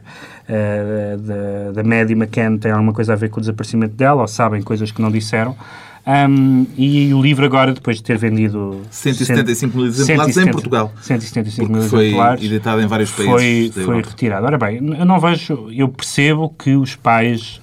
da, 0.48 1.72
da 1.72 1.82
Maddie 1.82 2.14
McCann 2.14 2.58
têm 2.58 2.70
alguma 2.72 2.92
coisa 2.92 3.12
a 3.12 3.16
ver 3.16 3.28
com 3.30 3.38
o 3.38 3.40
desaparecimento 3.40 3.94
dela, 3.94 4.22
ou 4.22 4.28
sabem 4.28 4.62
coisas 4.62 4.90
que 4.90 5.00
não 5.02 5.10
disseram. 5.10 5.56
Um, 6.06 6.66
e 6.76 7.12
o 7.12 7.20
livro 7.20 7.44
agora, 7.44 7.72
depois 7.74 7.96
de 7.96 8.02
ter 8.04 8.16
vendido 8.16 8.80
175 8.90 9.76
mil 9.76 9.86
exemplares 9.86 10.36
em 10.36 10.50
Portugal. 10.52 10.92
175 11.00 11.66
Porque 11.66 11.80
mil 11.80 11.88
foi 11.90 12.06
exemplares 12.06 12.44
editado 12.44 12.80
em 12.80 12.86
vários 12.86 13.10
países 13.10 13.74
foi, 13.74 13.84
foi 13.84 13.96
retirado. 14.02 14.46
Ora 14.46 14.56
bem, 14.56 14.76
eu 14.76 15.04
não 15.04 15.18
vejo, 15.18 15.68
eu 15.72 15.88
percebo 15.88 16.54
que 16.56 16.76
os 16.76 16.94
pais 16.94 17.60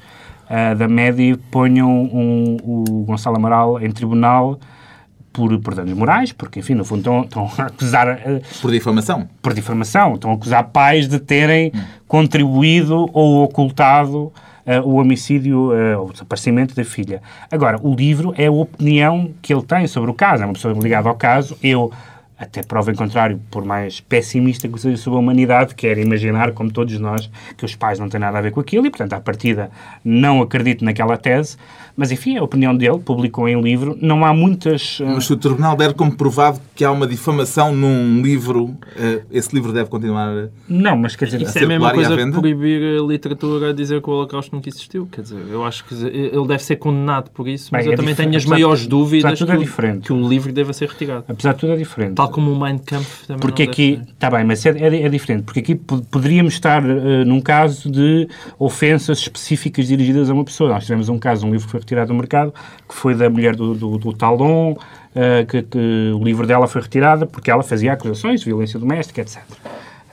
ah, 0.50 0.74
da 0.74 0.90
MEDI 0.90 1.38
ponham 1.50 1.90
um- 1.90 2.58
o 2.62 3.06
Gonçalo 3.06 3.38
Amaral 3.38 3.80
em 3.82 3.90
tribunal 3.92 4.60
por, 5.34 5.58
por 5.60 5.74
danos 5.76 5.94
morais, 5.94 6.32
porque, 6.32 6.60
enfim, 6.60 6.76
no 6.76 6.86
fundo 6.86 7.00
estão, 7.00 7.22
estão 7.24 7.52
a 7.58 7.68
acusar, 7.68 8.08
ah, 8.08 8.40
Por 8.62 8.72
difamação. 8.72 9.28
por 9.42 9.54
difamação, 9.54 10.14
estão 10.14 10.32
a 10.32 10.36
acusar 10.36 10.64
pais 10.70 11.08
de 11.08 11.20
terem 11.20 11.74
contribuído 12.08 13.10
ou 13.12 13.44
ocultado 13.44 14.32
ah, 14.66 14.80
o 14.82 14.96
homicídio, 14.96 15.72
ah, 15.74 16.00
o 16.02 16.12
desaparecimento 16.14 16.76
da 16.76 16.86
filha. 16.86 17.22
Agora, 17.52 17.78
o 17.82 17.94
livro 17.94 18.34
é 18.38 18.46
a 18.46 18.52
opinião 18.52 19.32
que 19.42 19.52
ele 19.54 19.64
tem 19.64 19.88
sobre 19.88 20.10
o 20.12 20.14
caso, 20.14 20.44
é 20.44 20.46
uma 20.46 20.54
pessoa 20.54 20.74
ligada 20.74 21.10
ao 21.10 21.16
caso, 21.16 21.58
eu 21.62 21.92
até 22.44 22.62
prova 22.64 22.92
em 22.92 22.96
contrário, 22.96 23.40
por 23.50 23.66
mais 23.66 24.00
pessimista 24.00 24.68
que 24.68 24.80
seja 24.80 24.98
sobre 24.98 25.18
a 25.18 25.20
humanidade, 25.22 25.76
quero 25.76 26.00
imaginar, 26.00 26.52
como 26.52 26.72
todos 26.72 26.98
nós, 27.00 27.30
que 27.58 27.66
os 27.66 27.76
pais 27.76 28.00
não 28.00 28.10
têm 28.10 28.20
nada 28.20 28.38
a 28.38 28.42
ver 28.42 28.52
com 28.52 28.60
aquilo 28.60 28.86
e, 28.86 28.90
portanto, 28.90 29.14
à 29.14 29.20
partida 29.20 29.72
não 30.04 30.42
acredito 30.42 30.84
naquela 30.86 31.18
tese, 31.18 31.58
mas 31.96 32.12
enfim, 32.12 32.38
a 32.38 32.44
opinião 32.44 32.76
dele, 32.76 33.00
publicou 33.00 33.48
em 33.48 33.60
livro, 33.62 33.98
não 34.02 34.26
há 34.26 34.34
muitas... 34.34 35.00
ah, 35.02 35.14
Mas 35.16 35.26
se 35.26 35.34
o 35.34 35.38
Tribunal 35.38 35.76
der 35.76 35.94
como 35.94 36.16
provado 36.16 36.60
que 36.76 36.84
há 36.84 36.92
uma 36.92 37.06
difamação 37.06 37.74
num 37.76 38.22
livro, 38.22 38.76
eh, 38.98 39.22
esse 39.32 39.54
livro 39.54 39.72
deve 39.72 39.90
continuar. 39.90 40.50
Não, 40.68 40.98
mas 40.98 41.16
quer 41.16 41.26
dizer, 41.26 41.42
Isso 41.42 41.58
é 41.60 41.64
a 41.64 41.68
mesma 41.68 41.92
coisa 41.92 42.16
que 42.16 42.32
proibir 42.32 43.00
a 43.00 43.06
literatura 43.06 43.70
a 43.70 43.74
dizer 43.74 44.02
que 44.02 44.10
o 44.10 44.14
Holocausto 44.14 44.56
nunca 44.56 44.70
existiu. 44.70 45.08
Quer 45.12 45.22
dizer, 45.22 45.44
eu 45.50 45.64
acho 45.64 45.86
que 45.86 45.94
ele 45.94 46.48
deve 46.48 46.64
ser 46.64 46.78
condenado 46.78 47.30
por 47.32 47.48
isso, 47.48 47.70
mas 47.72 47.86
Bem, 47.86 47.90
eu 47.90 47.94
é 47.94 47.96
também 47.96 48.16
tenho 48.16 48.36
as 48.36 48.46
maiores 48.46 48.82
apesar 48.82 48.90
dúvidas 48.90 49.40
tudo 49.40 49.52
que, 49.52 49.86
é 49.86 49.98
que 50.00 50.14
o 50.14 50.28
livro 50.28 50.52
deva 50.52 50.74
ser 50.74 50.90
retirado. 50.90 51.26
apesar 51.28 51.54
de 51.54 51.60
tudo 51.60 51.74
é 51.74 51.76
diferente. 51.78 52.16
Tal 52.16 52.30
como 52.34 52.52
o 52.52 52.60
Mein 52.60 52.78
Kampf 52.80 53.26
também 53.28 53.40
Porque 53.40 53.64
não 53.64 53.72
aqui, 53.72 54.02
está 54.12 54.30
bem, 54.30 54.44
mas 54.44 54.66
é, 54.66 54.70
é, 54.72 55.04
é 55.04 55.10
diferente, 55.10 55.44
porque 55.44 55.60
aqui 55.60 55.76
po- 55.76 56.02
poderíamos 56.12 56.54
estar 56.54 56.84
eh, 56.84 57.24
num 57.24 57.40
caso 57.40 57.90
de 57.90 58.28
ofensas 58.60 59.20
específicas 59.20 59.88
dirigidas 59.88 60.30
a 60.30 60.34
uma 60.34 60.44
pessoa. 60.44 60.70
Nós 60.72 60.84
tivemos 60.84 61.08
um 61.10 61.18
caso, 61.20 61.46
um 61.48 61.52
livro 61.52 61.66
que 61.66 61.72
foi 61.72 61.80
retirado 61.80 62.08
do 62.10 62.16
mercado, 62.16 62.54
que 62.88 62.94
foi 62.96 63.16
da 63.16 63.30
mulher 63.30 63.56
do, 63.56 63.74
do, 63.74 63.98
do 63.98 64.12
Talon, 64.14 64.76
eh, 65.16 65.46
que, 65.48 65.62
que 65.62 66.12
o 66.14 66.24
livro 66.24 66.46
dela 66.46 66.68
foi 66.68 66.82
retirado 66.82 67.28
porque 67.28 67.50
ela 67.52 67.64
fazia 67.64 67.94
acusações 67.94 68.40
de 68.42 68.46
violência 68.48 68.80
doméstica, 68.80 69.22
etc. 69.22 69.42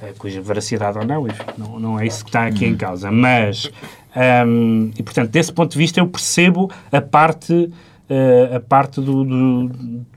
Eh, 0.02 0.12
cuja 0.18 0.40
veracidade 0.40 0.98
ou 0.98 1.04
não, 1.04 1.26
enfim, 1.26 1.42
não, 1.58 1.80
não 1.80 1.98
é 2.00 2.06
isso 2.06 2.22
que 2.24 2.28
está 2.30 2.46
aqui 2.46 2.66
em 2.66 2.76
causa. 2.76 3.10
Mas, 3.10 3.70
ahm, 4.14 4.90
e 4.98 5.02
portanto, 5.02 5.30
desse 5.30 5.52
ponto 5.52 5.72
de 5.72 5.78
vista, 5.78 6.00
eu 6.00 6.06
percebo 6.06 6.70
a 6.92 7.00
parte 7.00 7.70
eh, 8.10 8.56
a 8.56 8.60
parte 8.60 9.00
do, 9.00 9.24
do- 9.24 9.68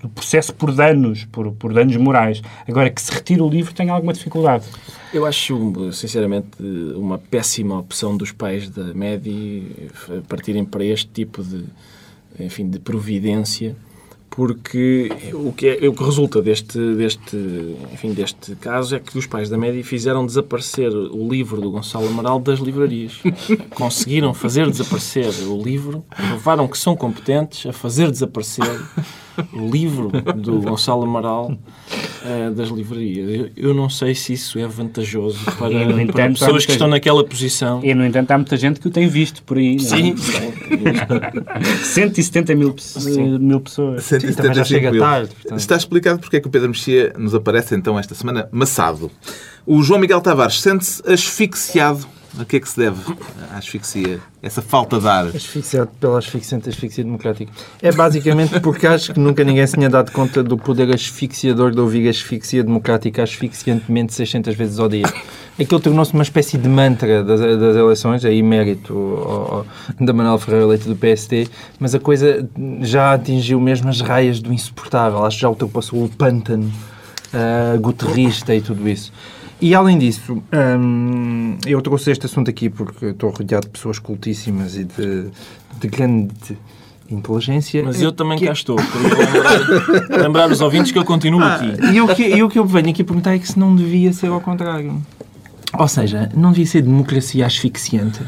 do 0.02 0.10
processo 0.10 0.54
por 0.54 0.74
danos, 0.74 1.26
por, 1.26 1.52
por 1.54 1.74
danos 1.74 1.96
morais. 1.96 2.42
Agora, 2.68 2.90
que 2.90 3.02
se 3.02 3.12
retira 3.12 3.44
o 3.44 3.50
livro 3.50 3.74
tem 3.74 3.90
alguma 3.90 4.12
dificuldade. 4.12 4.66
Eu 5.14 5.26
acho, 5.28 5.92
sinceramente, 5.94 6.48
uma 6.96 7.18
péssima 7.20 7.78
opção 7.80 8.18
dos 8.18 8.32
pais 8.32 8.68
da 8.68 8.94
MEDI 8.96 9.90
partirem 10.28 10.66
para 10.66 10.84
este 10.84 11.08
tipo 11.08 11.44
de, 11.44 11.64
enfim, 12.40 12.68
de 12.68 12.80
providência, 12.80 13.76
porque 14.36 15.12
o 15.32 15.54
que, 15.54 15.68
é, 15.68 15.88
o 15.88 15.94
que 15.94 16.04
resulta 16.04 16.42
deste, 16.42 16.80
deste, 16.96 17.38
enfim, 17.94 18.14
deste 18.14 18.56
caso 18.56 18.96
é 18.96 19.00
que 19.00 19.16
os 19.16 19.28
pais 19.28 19.48
da 19.48 19.60
MEDI 19.60 19.84
fizeram 19.84 20.26
desaparecer 20.26 20.92
o 20.92 21.30
livro 21.30 21.62
do 21.62 21.70
Gonçalo 21.70 22.08
Amaral 22.08 22.40
das 22.40 22.60
livrarias. 22.60 23.22
Conseguiram 23.76 24.34
fazer 24.34 24.68
desaparecer 24.68 25.32
o 25.48 25.62
livro, 25.62 26.04
provaram 26.10 26.68
que 26.68 26.80
são 26.80 26.96
competentes 26.96 27.68
a 27.68 27.74
fazer 27.74 28.10
desaparecer 28.10 28.66
o 29.54 29.70
livro 29.70 30.10
do 30.36 30.60
Gonçalo 30.62 31.04
Amaral 31.04 31.56
eh, 32.26 32.50
das 32.52 32.70
livrarias. 32.70 33.30
Eu, 33.30 33.50
eu 33.70 33.74
não 33.74 33.90
sei 33.90 34.14
se 34.16 34.34
isso 34.34 34.58
é 34.60 34.68
vantajoso 34.68 35.40
para, 35.58 35.72
E, 35.74 35.86
para 35.86 36.02
entanto, 36.04 36.34
pessoas 36.34 36.52
muita 36.52 36.66
que 36.66 36.72
estão 36.74 36.88
naquela 36.88 37.24
posição. 37.24 37.80
E, 37.84 37.94
no 37.94 38.06
entanto, 38.06 38.32
há 38.32 38.38
muita 38.38 38.56
gente 38.58 38.80
que 38.80 38.88
o 38.88 38.92
tem 38.92 39.08
visto 39.08 39.44
por 39.44 39.58
aí. 39.58 39.76
não 39.78 39.84
é? 39.84 39.88
Sim, 39.90 40.16
170 41.84 42.56
mil, 42.56 42.74
pe- 42.74 42.82
mil 43.40 43.60
pessoas. 43.62 44.12
E 44.12 44.20
também 44.34 44.54
já 44.54 44.64
175 44.64 44.66
chega 44.66 44.92
mil. 44.92 45.02
tarde, 45.02 45.30
portanto. 45.36 45.60
Está 45.60 45.76
explicado 45.76 46.20
porque 46.20 46.38
é 46.38 46.40
que 46.40 46.48
o 46.48 46.52
Pedro 46.52 46.70
Mexia 46.70 47.14
nos 47.18 47.34
aparece 47.36 47.76
então 47.76 47.98
esta 47.98 48.16
semana 48.16 48.48
maçado. 48.52 49.12
O 49.66 49.82
João 49.82 50.00
Miguel 50.00 50.22
Tavares 50.22 50.60
sente-se 50.62 51.02
asfixiado. 51.12 52.06
A 52.40 52.46
que 52.46 52.56
é 52.56 52.60
que 52.60 52.68
se 52.68 52.78
deve 52.78 52.98
a 53.54 53.58
asfixia? 53.58 54.20
Essa 54.42 54.60
falta 54.62 55.00
de 55.00 55.08
ar? 55.08 55.28
Asfixiado 55.28 55.92
pela 56.00 56.18
asfixiante 56.18 56.68
asfixia 56.68 57.04
democrática. 57.04 57.52
É 57.82 57.92
basicamente 57.92 58.60
porque 58.60 58.88
acho 58.88 59.14
que 59.14 59.20
nunca 59.20 59.44
ninguém 59.44 59.66
se 59.68 59.74
tinha 59.76 59.88
dado 59.90 60.12
conta 60.12 60.42
do 60.42 60.58
poder 60.58 60.92
asfixiador 60.94 61.72
de 61.72 61.80
ouvir 61.80 62.10
asfixia 62.10 62.64
democrática 62.64 63.22
asfixiantemente 63.22 64.14
600 64.16 64.56
vezes 64.56 64.80
ao 64.80 64.90
dia. 64.90 65.06
Aquilo 65.60 65.80
tornou-se 65.80 66.12
uma 66.14 66.24
espécie 66.24 66.58
de 66.58 66.68
mantra 66.68 67.24
das, 67.24 67.40
das 67.40 67.76
eleições, 67.76 68.26
aí 68.26 68.42
mérito 68.42 68.94
ao- 68.96 69.54
ao- 69.58 69.66
da 70.04 70.12
Manuel 70.12 70.40
Ferreira 70.40 70.66
Leite 70.66 70.88
do 70.90 70.96
PSD, 70.96 71.48
mas 71.80 71.94
a 71.94 72.00
coisa 72.00 72.50
já 72.82 73.14
atingiu 73.14 73.60
mesmo 73.62 73.90
as 73.90 74.02
raias 74.02 74.40
do 74.40 74.52
insuportável. 74.52 75.24
Acho 75.24 75.38
que 75.38 75.42
já 75.44 75.50
ultrapassou 75.50 76.04
o 76.04 76.10
pântano 76.10 76.72
uh, 77.32 77.80
guterrista 77.80 78.56
e 78.56 78.62
tudo 78.62 78.90
isso. 78.90 79.14
E 79.64 79.74
além 79.74 79.98
disso, 79.98 80.44
hum, 80.78 81.58
eu 81.66 81.82
trouxe 81.82 82.12
este 82.12 82.26
assunto 82.26 82.50
aqui 82.50 82.70
porque 82.70 83.06
estou 83.06 83.30
rodeado 83.30 83.66
de 83.68 83.72
pessoas 83.72 83.98
cultíssimas 83.98 84.76
e 84.76 84.84
de, 84.84 85.28
de 85.80 85.88
grande 85.88 86.34
inteligência. 87.10 87.82
Mas 87.82 88.02
eu 88.02 88.12
também 88.12 88.38
que- 88.38 88.46
cá 88.46 88.52
estou. 88.52 88.76
Lembrar, 88.78 90.20
lembrar 90.22 90.52
os 90.52 90.60
ouvintes 90.60 90.92
que 90.92 90.98
eu 91.00 91.06
continuo 91.06 91.42
aqui. 91.42 91.72
E 91.94 92.02
o, 92.02 92.14
que, 92.14 92.24
e 92.24 92.44
o 92.44 92.50
que 92.50 92.60
eu 92.60 92.66
venho 92.66 92.90
aqui 92.90 93.06
perguntar 93.06 93.36
é 93.36 93.40
que 93.40 93.48
se 93.48 93.58
não 93.58 93.74
devia 93.74 94.12
ser 94.12 94.28
ao 94.28 94.42
contrário. 94.42 95.02
Ou 95.80 95.88
seja, 95.88 96.30
não 96.36 96.50
devia 96.50 96.66
ser 96.66 96.82
democracia 96.82 97.46
asfixiante. 97.46 98.20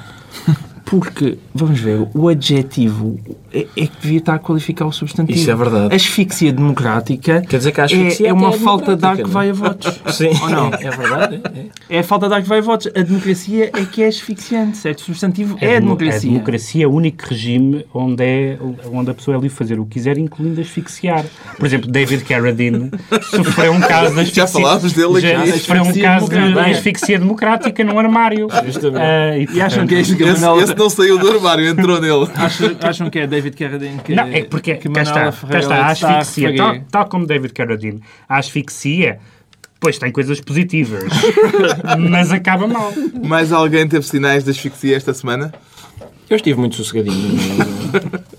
Porque, 0.86 1.38
vamos 1.54 1.82
ver, 1.82 2.08
o 2.14 2.30
adjetivo 2.30 3.20
é, 3.56 3.68
é 3.76 3.88
que 3.88 3.92
devia 4.02 4.18
estar 4.20 4.36
a 4.36 4.40
qualificar 4.40 4.86
o 4.86 4.92
substantivo. 4.92 5.38
Isso 5.40 5.50
é 5.50 5.56
verdade. 5.56 5.96
Asfixia 5.96 6.52
democrática 6.52 7.42
Quer 7.42 7.58
dizer 7.58 7.72
que 7.72 7.82
a 7.82 7.86
asfixia 7.86 8.28
é, 8.28 8.30
é 8.30 8.34
uma 8.34 8.50
é 8.50 8.58
falta 8.58 8.96
de 8.96 9.06
ar 9.06 9.16
que 9.18 9.28
vai 9.28 9.48
a 9.48 9.50
é? 9.50 9.54
votos. 9.54 10.00
Sim, 10.16 10.30
Ou 10.42 10.50
não? 10.50 10.68
é 10.74 10.90
verdade. 10.90 11.42
é. 11.90 11.98
É 11.98 12.00
a 12.00 12.04
falta 12.04 12.28
de 12.28 12.34
ar 12.36 12.42
que 12.44 12.50
vai 12.50 12.60
a 12.60 12.62
votos. 12.62 12.88
A 12.96 13.02
democracia 13.02 13.72
é 13.74 13.86
que 13.86 14.04
é 14.04 14.08
asfixiante, 14.08 14.78
certo? 14.78 15.00
O 15.00 15.04
substantivo 15.04 15.58
é, 15.62 15.78
a 15.78 15.80
demo- 15.80 15.96
democracia. 15.96 16.30
A 16.30 16.34
democracia 16.34 16.84
é 16.84 16.88
o 16.88 16.92
único 16.92 17.24
regime 17.30 17.86
onde, 17.94 18.24
é, 18.24 18.58
onde 18.92 19.12
a 19.12 19.14
pessoa 19.14 19.36
é 19.36 19.40
livre 19.40 19.50
de 19.50 19.56
fazer 19.56 19.80
o 19.80 19.86
que 19.86 19.94
quiser, 19.94 20.18
incluindo 20.18 20.60
asfixiar. 20.60 21.24
Por 21.58 21.66
exemplo, 21.66 21.90
David 21.90 22.24
Carradine 22.26 22.92
sofreu 23.32 23.72
um 23.74 23.80
caso 23.80 24.14
de 24.14 24.22
asfixia. 24.22 24.46
Já 24.46 24.48
falámos 24.48 24.94
dele 24.94 25.22
Já 25.22 25.40
aqui. 25.40 25.52
sofreu 25.60 25.84
um 25.84 25.94
caso 25.94 26.30
de 26.30 26.60
asfixia 26.60 27.20
democrática 27.20 27.84
num 27.84 27.98
armário. 27.98 28.48
Justamente. 28.66 29.02
Ah, 29.02 29.38
e, 29.38 29.48
E 29.54 29.62
acham 29.62 29.88
que 29.88 29.96
é 29.96 30.00
Esse, 30.02 30.14
esse 30.22 30.76
não 30.76 30.90
saiu 30.90 31.18
do 31.18 31.32
armário, 31.32 31.68
entrou 31.68 32.02
nele. 32.02 32.28
Acham, 32.36 32.76
acham 32.82 33.10
que 33.10 33.20
é 33.20 33.28
David 33.28 33.45
Carradine 33.52 34.02
que 34.02 34.16
Não, 34.16 34.28
é 34.28 34.44
porque 34.44 34.76
que 34.76 34.90
cá 34.90 35.02
está, 35.04 35.14
Manuela 35.14 35.34
cá 35.50 35.60
está 35.60 35.88
a 35.88 35.94
está 35.94 36.10
a 36.10 36.20
asfixia, 36.20 36.56
tal, 36.56 36.80
tal 36.92 37.06
como 37.08 37.26
David 37.26 37.54
Carradine, 37.54 38.02
a 38.28 38.38
asfixia, 38.38 39.20
pois 39.80 40.00
tem 40.00 40.12
coisas 40.12 40.42
positivas, 40.42 41.04
mas 42.10 42.32
acaba 42.32 42.68
mal. 42.68 42.92
Mais 43.24 43.52
alguém 43.52 43.88
teve 43.88 44.06
sinais 44.06 44.44
de 44.44 44.52
asfixia 44.52 44.96
esta 44.96 45.14
semana? 45.14 45.54
Eu 46.30 46.38
estive 46.38 46.60
muito 46.60 46.76
sossegadinho. 46.76 47.38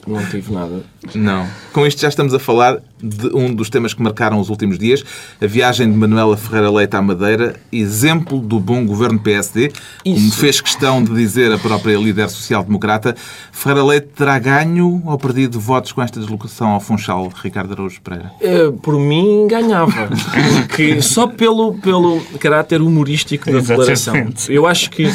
Não, 0.07 0.21
não 0.21 0.27
tive 0.29 0.53
nada. 0.53 0.83
Não. 1.15 1.47
Com 1.73 1.87
isto 1.87 2.01
já 2.01 2.09
estamos 2.09 2.35
a 2.35 2.39
falar 2.39 2.83
de 3.03 3.27
um 3.35 3.55
dos 3.55 3.69
temas 3.69 3.93
que 3.93 4.03
marcaram 4.03 4.41
os 4.41 4.49
últimos 4.49 4.79
dias, 4.79 5.05
a 5.41 5.47
viagem 5.47 5.91
de 5.91 5.97
Manuela 5.97 6.37
Ferreira 6.37 6.71
Leite 6.71 6.97
à 6.97 7.03
Madeira, 7.03 7.57
exemplo 7.71 8.39
do 8.39 8.59
bom 8.59 8.87
governo 8.87 9.19
PSD, 9.19 9.71
como 10.03 10.17
Isso. 10.17 10.39
fez 10.39 10.61
questão 10.61 11.03
de 11.03 11.15
dizer 11.15 11.53
a 11.53 11.59
própria 11.59 11.97
líder 11.97 12.29
social-democrata. 12.29 13.15
Ferreira 13.53 13.85
Leite 13.85 14.09
terá 14.15 14.39
ganho 14.39 15.03
ou 15.05 15.19
perdido 15.19 15.61
votos 15.61 15.93
com 15.93 16.03
esta 16.03 16.19
deslocação 16.19 16.71
ao 16.71 16.81
Funchal, 16.81 17.31
Ricardo 17.43 17.73
Araújo 17.73 18.01
Pereira? 18.01 18.33
Eh, 18.41 18.73
por 18.83 18.99
mim, 18.99 19.47
ganhava. 19.49 20.09
Porque 20.55 21.03
só 21.03 21.27
pelo, 21.27 21.75
pelo 21.75 22.21
caráter 22.39 22.81
humorístico 22.81 23.51
da 23.51 23.59
declaração. 23.59 24.15
Eu 24.49 24.67
acho 24.67 24.91
que 24.91 25.05
eh, 25.05 25.13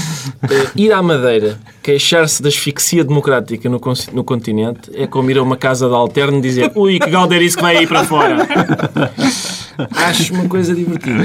ir 0.76 0.92
à 0.92 1.02
Madeira, 1.02 1.60
queixar-se 1.82 2.42
da 2.42 2.50
asfixia 2.50 3.04
democrática 3.04 3.68
no, 3.70 3.82
no 4.14 4.24
continente, 4.24 4.92
é 4.94 5.08
como 5.08 5.32
ir 5.32 5.38
a 5.38 5.44
uma 5.44 5.58
casa 5.58 5.88
de 5.88 5.94
alterno 5.94 6.38
e 6.38 6.42
dizer 6.42 6.72
ui, 6.76 7.00
que 7.00 7.10
galderice 7.10 7.56
que 7.56 7.62
vai 7.62 7.71
aí 7.78 7.88
para 7.88 8.04
fora. 8.04 8.38
Acho 10.08 10.34
uma 10.34 10.48
coisa 10.48 10.76
divertida. 10.76 11.24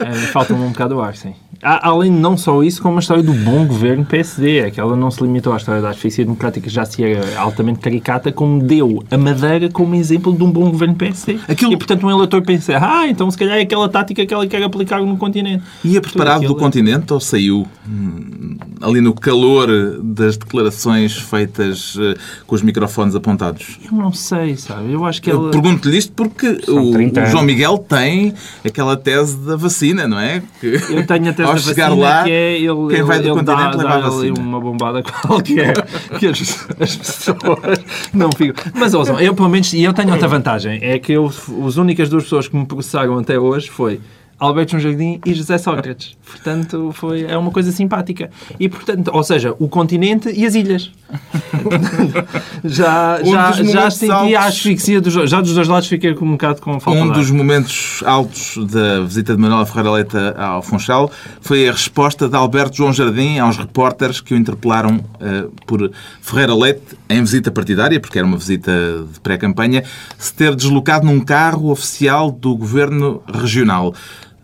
É, 0.00 0.12
Falta-me 0.32 0.60
um 0.64 0.68
bocado 0.70 0.96
o 0.96 1.00
ar, 1.02 1.14
sim. 1.14 1.34
Há- 1.62 1.88
Além 1.90 2.10
de 2.10 2.18
não 2.18 2.36
só 2.38 2.62
isso, 2.62 2.80
como 2.82 2.96
a 2.96 3.00
história 3.00 3.22
do 3.22 3.34
bom 3.34 3.66
governo 3.66 4.04
PSD. 4.04 4.58
É 4.60 4.70
que 4.70 4.80
ela 4.80 4.96
não 4.96 5.10
se 5.10 5.22
limitou 5.22 5.52
à 5.52 5.56
história 5.58 5.82
da 5.82 5.90
asfixia 5.90 6.24
democrática, 6.24 6.66
que 6.66 6.72
já 6.72 6.86
se 6.86 7.04
era 7.04 7.38
altamente 7.38 7.80
caricata, 7.80 8.32
como 8.32 8.62
deu 8.62 9.04
a 9.10 9.18
Madeira 9.18 9.68
como 9.68 9.94
exemplo 9.94 10.32
de 10.34 10.42
um 10.42 10.50
bom 10.50 10.70
governo 10.70 10.94
PSD. 10.94 11.38
Aquilo- 11.46 11.72
E, 11.72 11.76
portanto, 11.76 12.06
um 12.06 12.10
eleitor 12.10 12.40
pensa, 12.42 12.78
ah, 12.80 13.06
então 13.06 13.30
se 13.30 13.36
calhar 13.36 13.58
é 13.58 13.60
aquela 13.62 13.88
tática 13.90 14.24
que 14.24 14.32
ela 14.32 14.46
quer 14.46 14.62
aplicar 14.62 15.02
no 15.02 15.16
continente. 15.18 15.62
Ia 15.84 16.00
preparado 16.00 16.46
do 16.46 16.56
continente 16.56 17.12
ou 17.12 17.20
saiu 17.20 17.66
hum, 17.86 18.56
ali 18.80 19.00
no 19.02 19.12
calor 19.12 19.68
das 20.02 20.38
declarações 20.38 21.14
feitas 21.16 21.94
eh, 22.00 22.14
com 22.46 22.54
os 22.54 22.62
microfones 22.62 23.14
apontados? 23.14 23.78
Eu 23.84 23.96
não 23.98 24.12
sei, 24.12 24.56
sabe? 24.56 24.92
Eu 24.92 25.04
acho 25.04 25.20
que 25.20 25.30
Eu 25.30 25.40
ela... 25.42 25.50
pergunto-lhe 25.50 25.98
isto 25.98 26.12
porque 26.12 26.58
o, 26.68 26.90
30 26.92 27.22
o 27.22 27.26
João. 27.26 27.44
Miguel 27.44 27.76
tem 27.78 28.32
aquela 28.64 28.96
tese 28.96 29.36
da 29.36 29.56
vacina, 29.56 29.89
não 29.94 30.18
é? 30.18 30.42
Que 30.60 30.66
Eu 30.88 31.06
tenho 31.06 31.30
até 31.30 31.44
ao 31.44 31.58
chegar 31.58 31.88
lá, 31.94 32.24
que 32.24 32.30
é 32.30 32.58
ele, 32.58 32.88
quem 32.90 33.02
vai 33.02 33.18
do 33.18 33.28
ele 33.28 33.34
continente 33.34 33.76
dá, 33.76 33.96
leva 33.96 34.18
ali 34.18 34.30
uma 34.30 34.60
bombada 34.60 35.02
qualquer 35.22 35.74
que 36.18 36.26
as, 36.26 36.68
as 36.80 36.96
pessoas 36.96 37.78
não 38.12 38.30
ficam. 38.32 38.72
Mas 38.74 38.94
ouçam, 38.94 39.20
eu 39.20 39.34
pelo 39.34 39.48
menos, 39.48 39.72
e 39.72 39.82
eu 39.82 39.92
tenho 39.92 40.10
outra 40.12 40.28
vantagem, 40.28 40.78
é 40.82 40.98
que 40.98 41.12
eu, 41.12 41.26
as 41.66 41.76
únicas 41.76 42.08
duas 42.08 42.24
pessoas 42.24 42.48
que 42.48 42.56
me 42.56 42.66
processaram 42.66 43.18
até 43.18 43.38
hoje 43.38 43.70
foi 43.70 44.00
Alberto 44.40 44.72
João 44.72 44.82
Jardim 44.82 45.20
e 45.24 45.34
José 45.34 45.58
Sócrates. 45.58 46.16
Portanto, 46.26 46.90
foi, 46.94 47.24
é 47.24 47.36
uma 47.36 47.50
coisa 47.50 47.70
simpática. 47.70 48.30
E, 48.58 48.68
portanto, 48.68 49.10
ou 49.12 49.22
seja, 49.22 49.54
o 49.58 49.68
continente 49.68 50.30
e 50.30 50.46
as 50.46 50.54
ilhas. 50.54 50.90
já 52.64 53.20
Um 53.22 53.30
já, 53.32 53.50
dos 53.50 53.70
já 53.70 53.90
senti 53.90 54.12
altos- 54.12 54.34
a 54.34 54.44
asfixia 54.44 55.00
dos, 55.00 55.12
já 55.30 55.40
dos 55.40 55.54
dois 55.54 55.68
lados, 55.68 55.88
fiquei 55.88 56.12
um 56.14 56.32
bocado 56.32 56.60
com 56.62 56.78
falta 56.80 57.00
Um 57.00 57.10
dos 57.10 57.30
momentos 57.30 58.02
altos 58.06 58.56
da 58.70 59.00
visita 59.00 59.34
de 59.34 59.40
Manuela 59.40 59.66
Ferreira 59.66 59.90
Leite 59.92 60.16
ao 60.36 60.62
Funchal 60.62 61.10
foi 61.40 61.68
a 61.68 61.72
resposta 61.72 62.28
de 62.28 62.36
Alberto 62.36 62.76
João 62.76 62.92
Jardim 62.92 63.38
aos 63.38 63.56
repórteres 63.56 64.20
que 64.20 64.34
o 64.34 64.36
interpelaram 64.36 65.00
eh, 65.20 65.46
por 65.66 65.90
Ferreira 66.20 66.54
Leite, 66.54 66.96
em 67.08 67.20
visita 67.20 67.50
partidária, 67.50 68.00
porque 68.00 68.18
era 68.18 68.26
uma 68.26 68.36
visita 68.36 68.70
de 69.12 69.20
pré-campanha, 69.20 69.82
se 70.18 70.32
ter 70.32 70.54
deslocado 70.54 71.04
num 71.06 71.20
carro 71.20 71.70
oficial 71.70 72.30
do 72.30 72.54
governo 72.56 73.22
regional. 73.32 73.94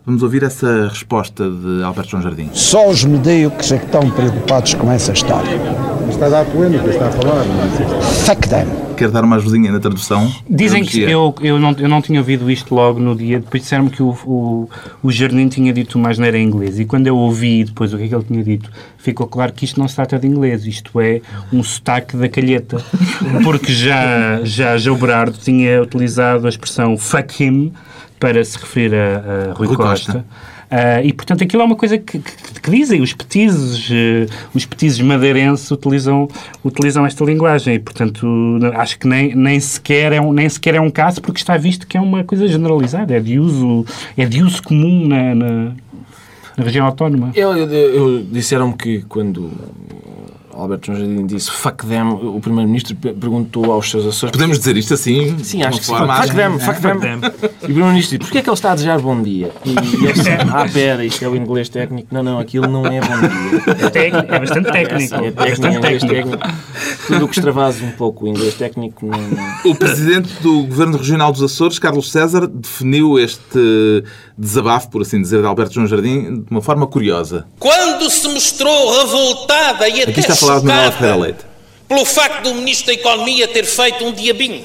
Vamos 0.07 0.23
ouvir 0.23 0.41
essa 0.41 0.87
resposta 0.87 1.43
de 1.49 1.83
Alberto 1.83 2.11
João 2.11 2.23
Jardim. 2.23 2.49
Só 2.53 2.89
os 2.89 3.03
medíocres 3.03 3.73
é 3.73 3.77
que 3.77 3.87
estão 3.87 4.09
preocupados 4.09 4.73
com 4.73 4.89
essa 4.89 5.11
história. 5.11 5.59
Está 6.09 6.27
a 6.27 6.29
dar 6.29 6.45
polémica, 6.45 6.87
está 6.87 7.07
a 7.09 7.11
falar. 7.11 7.43
É? 7.43 8.01
Fuck 8.23 8.47
them. 8.47 8.67
Quer 8.95 9.11
dar 9.11 9.25
uma 9.25 9.35
ajudinha 9.35 9.69
na 9.69 9.81
tradução? 9.81 10.33
Dizem 10.49 10.85
que 10.85 11.01
eu, 11.01 11.35
eu, 11.41 11.59
não, 11.59 11.75
eu 11.77 11.89
não 11.89 12.01
tinha 12.01 12.21
ouvido 12.21 12.49
isto 12.49 12.73
logo 12.73 13.01
no 13.01 13.17
dia, 13.17 13.41
depois 13.41 13.63
disseram-me 13.63 13.89
que 13.89 14.01
o, 14.01 14.17
o, 14.25 14.69
o 15.03 15.11
Jardim 15.11 15.49
tinha 15.49 15.73
dito 15.73 15.97
uma 15.97 16.07
asneira 16.07 16.37
em 16.37 16.47
inglês. 16.47 16.79
E 16.79 16.85
quando 16.85 17.07
eu 17.07 17.17
ouvi 17.17 17.65
depois 17.65 17.93
o 17.93 17.97
que 17.97 18.03
é 18.03 18.07
que 18.07 18.15
ele 18.15 18.23
tinha 18.23 18.43
dito, 18.45 18.71
ficou 18.97 19.27
claro 19.27 19.51
que 19.51 19.65
isto 19.65 19.77
não 19.77 19.89
se 19.89 19.95
trata 19.95 20.17
de 20.17 20.25
inglês, 20.25 20.65
isto 20.65 21.01
é 21.01 21.19
um 21.51 21.61
sotaque 21.61 22.15
da 22.15 22.29
calheta. 22.29 22.77
Porque 23.43 23.73
já, 23.73 24.39
já 24.45 24.77
João 24.77 24.97
Berardo 24.97 25.37
tinha 25.37 25.81
utilizado 25.81 26.45
a 26.45 26.49
expressão 26.49 26.97
fuck 26.97 27.43
him 27.43 27.73
para 28.19 28.43
se 28.43 28.57
referir 28.57 28.93
a, 28.95 29.49
a 29.49 29.53
Rui, 29.53 29.67
Rui 29.67 29.75
Costa. 29.77 30.11
Costa. 30.13 30.25
Ah, 30.69 31.01
e 31.01 31.13
portanto 31.13 31.43
aquilo 31.45 31.61
é 31.61 31.65
uma 31.65 31.77
coisa 31.77 31.97
que, 31.97 32.19
que- 32.19 32.59
que 32.61 32.69
dizem 32.71 33.01
os 33.01 33.13
petizes, 33.13 33.87
eh, 33.89 34.25
os 34.53 34.65
petizes 34.65 34.99
madeirenses 34.99 35.71
utilizam, 35.71 36.27
utilizam 36.61 37.05
esta 37.05 37.23
linguagem 37.23 37.75
e 37.75 37.79
portanto 37.79 38.27
acho 38.75 38.99
que 38.99 39.07
nem, 39.07 39.33
nem, 39.33 39.57
sequer 39.61 40.11
é 40.11 40.19
um, 40.19 40.33
nem 40.33 40.49
sequer 40.49 40.75
é 40.75 40.81
um 40.81 40.89
caso 40.89 41.21
porque 41.21 41.39
está 41.39 41.55
visto 41.55 41.87
que 41.87 41.95
é 41.95 42.01
uma 42.01 42.21
coisa 42.25 42.45
generalizada, 42.49 43.15
é 43.15 43.19
de 43.21 43.39
uso, 43.39 43.85
é 44.17 44.25
de 44.25 44.43
uso 44.43 44.61
comum 44.61 45.07
na, 45.07 45.33
na, 45.33 45.71
na 46.57 46.63
região 46.65 46.85
autónoma. 46.85 47.31
Eu, 47.33 47.55
eu- 47.55 47.67
eu- 47.71 48.23
Disseram-me 48.23 48.73
que 48.73 49.03
quando 49.03 49.49
Alberto 50.53 50.87
João 50.87 50.97
Jardim 50.99 51.25
disse 51.27 51.51
fuck 51.51 51.85
them, 51.85 52.09
o 52.09 52.39
Primeiro-Ministro 52.41 52.95
pe- 52.95 53.13
perguntou 53.13 53.71
aos 53.71 53.89
seus 53.89 54.05
assessores 54.07 54.31
Podemos 54.31 54.57
dizer 54.57 54.75
isto 54.75 54.93
assim? 54.95 55.37
Sim, 55.43 55.61
acho 55.61 55.79
que 55.79 55.85
sim. 55.85 55.93
Fuck 55.95 56.09
acho- 56.11 56.33
them, 56.33 56.59
fuck 56.59 56.81
them. 56.81 57.21
E 57.67 57.71
o 57.71 57.73
Primeiro-Ministro 57.73 58.17
disse, 58.17 58.27
porquê 58.29 58.37
é 58.37 58.41
que 58.41 58.49
ele 58.49 58.53
está 58.53 58.71
a 58.71 58.75
desejar 58.75 58.99
bom 58.99 59.21
dia? 59.21 59.51
E 59.65 59.71
ele 59.71 60.13
disse, 60.13 60.29
ah, 60.53 60.65
pera, 60.71 61.03
isto 61.03 61.23
é 61.23 61.27
o 61.27 61.35
inglês 61.35 61.67
técnico. 61.69 62.07
Não, 62.11 62.23
não, 62.23 62.39
aquilo 62.39 62.67
não 62.67 62.85
é 62.87 62.99
bom 63.01 63.17
dia. 63.19 63.85
É, 63.85 63.89
técnico, 63.89 64.33
é 64.33 64.39
bastante 64.39 64.71
técnico. 64.71 65.15
É, 65.15 65.27
É 65.27 65.31
técnico, 65.31 65.41
é 65.43 65.49
bastante 65.49 65.77
inglês 65.77 66.01
técnico. 66.03 66.37
técnico. 66.37 66.57
Tudo 67.07 67.25
o 67.25 67.27
que 67.27 67.35
extravasa 67.37 67.83
um 67.83 67.91
pouco 67.91 68.25
o 68.25 68.27
inglês 68.27 68.53
técnico 68.55 69.05
não... 69.05 69.17
não- 69.19 69.71
O 69.71 69.75
presidente 69.75 70.29
do 70.41 70.63
Governo 70.63 70.97
Regional 70.97 71.31
dos 71.31 71.43
Açores, 71.43 71.77
Carlos 71.79 72.11
César, 72.11 72.47
definiu 72.47 73.19
este 73.19 74.03
desabafo, 74.37 74.89
por 74.89 75.01
assim 75.01 75.21
dizer, 75.21 75.41
de 75.41 75.47
Alberto 75.47 75.73
João 75.73 75.87
Jardim 75.87 76.41
de 76.43 76.45
uma 76.51 76.61
forma 76.61 76.87
curiosa. 76.87 77.45
Quando 77.59 78.09
se 78.09 78.27
mostrou 78.29 78.99
revoltada 79.01 79.87
e 79.89 80.01
até 80.01 80.11
Aqui 80.11 80.19
está 80.19 80.33
a 80.33 80.35
falar 80.35 80.59
de 80.59 80.65
Manuela 80.65 80.91
Ferreira 80.91 81.15
Leite. 81.17 81.39
pelo 81.87 82.05
facto 82.05 82.43
do 82.43 82.53
Ministro 82.55 82.87
da 82.87 82.93
Economia 82.93 83.47
ter 83.47 83.65
feito 83.65 84.05
um 84.05 84.11
diabinho. 84.13 84.63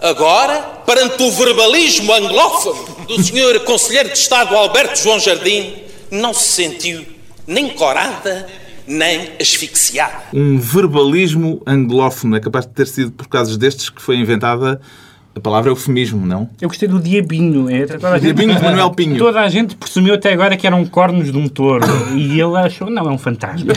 Agora, 0.00 0.60
perante 0.86 1.20
o 1.24 1.30
verbalismo 1.32 2.12
anglófono 2.12 3.06
do 3.06 3.20
Sr. 3.20 3.60
Conselheiro 3.64 4.10
de 4.10 4.18
Estado 4.18 4.54
Alberto 4.54 4.96
João 4.96 5.18
Jardim, 5.18 5.74
não 6.08 6.32
se 6.32 6.48
sentiu 6.50 7.04
nem 7.44 7.70
corada, 7.70 8.46
nem 8.86 9.32
asfixiada. 9.40 10.22
Um 10.32 10.56
verbalismo 10.58 11.60
anglófono. 11.66 12.36
É 12.36 12.40
capaz 12.40 12.64
de 12.64 12.72
ter 12.72 12.86
sido 12.86 13.10
por 13.10 13.26
casos 13.26 13.56
destes 13.56 13.90
que 13.90 14.00
foi 14.00 14.16
inventada 14.16 14.80
A 15.38 15.40
palavra 15.40 15.70
é 15.70 15.72
eufemismo, 15.72 16.26
não? 16.26 16.48
Eu 16.60 16.68
gostei 16.68 16.88
do 16.88 16.98
diabinho. 17.00 17.70
É, 17.70 17.86
gente- 17.86 18.20
Diabinho 18.20 18.54
de 18.56 18.62
Manuel 18.62 18.90
Pinho. 18.90 19.16
Toda 19.18 19.40
a 19.40 19.48
gente 19.48 19.76
presumiu 19.76 20.14
até 20.14 20.32
agora 20.32 20.56
que 20.56 20.66
eram 20.66 20.84
cornos 20.84 21.30
de 21.30 21.38
um 21.38 21.48
touro. 21.48 21.84
E 22.14 22.40
ele 22.40 22.56
achou, 22.56 22.90
não, 22.90 23.08
é 23.08 23.12
um 23.12 23.18
fantasma. 23.18 23.72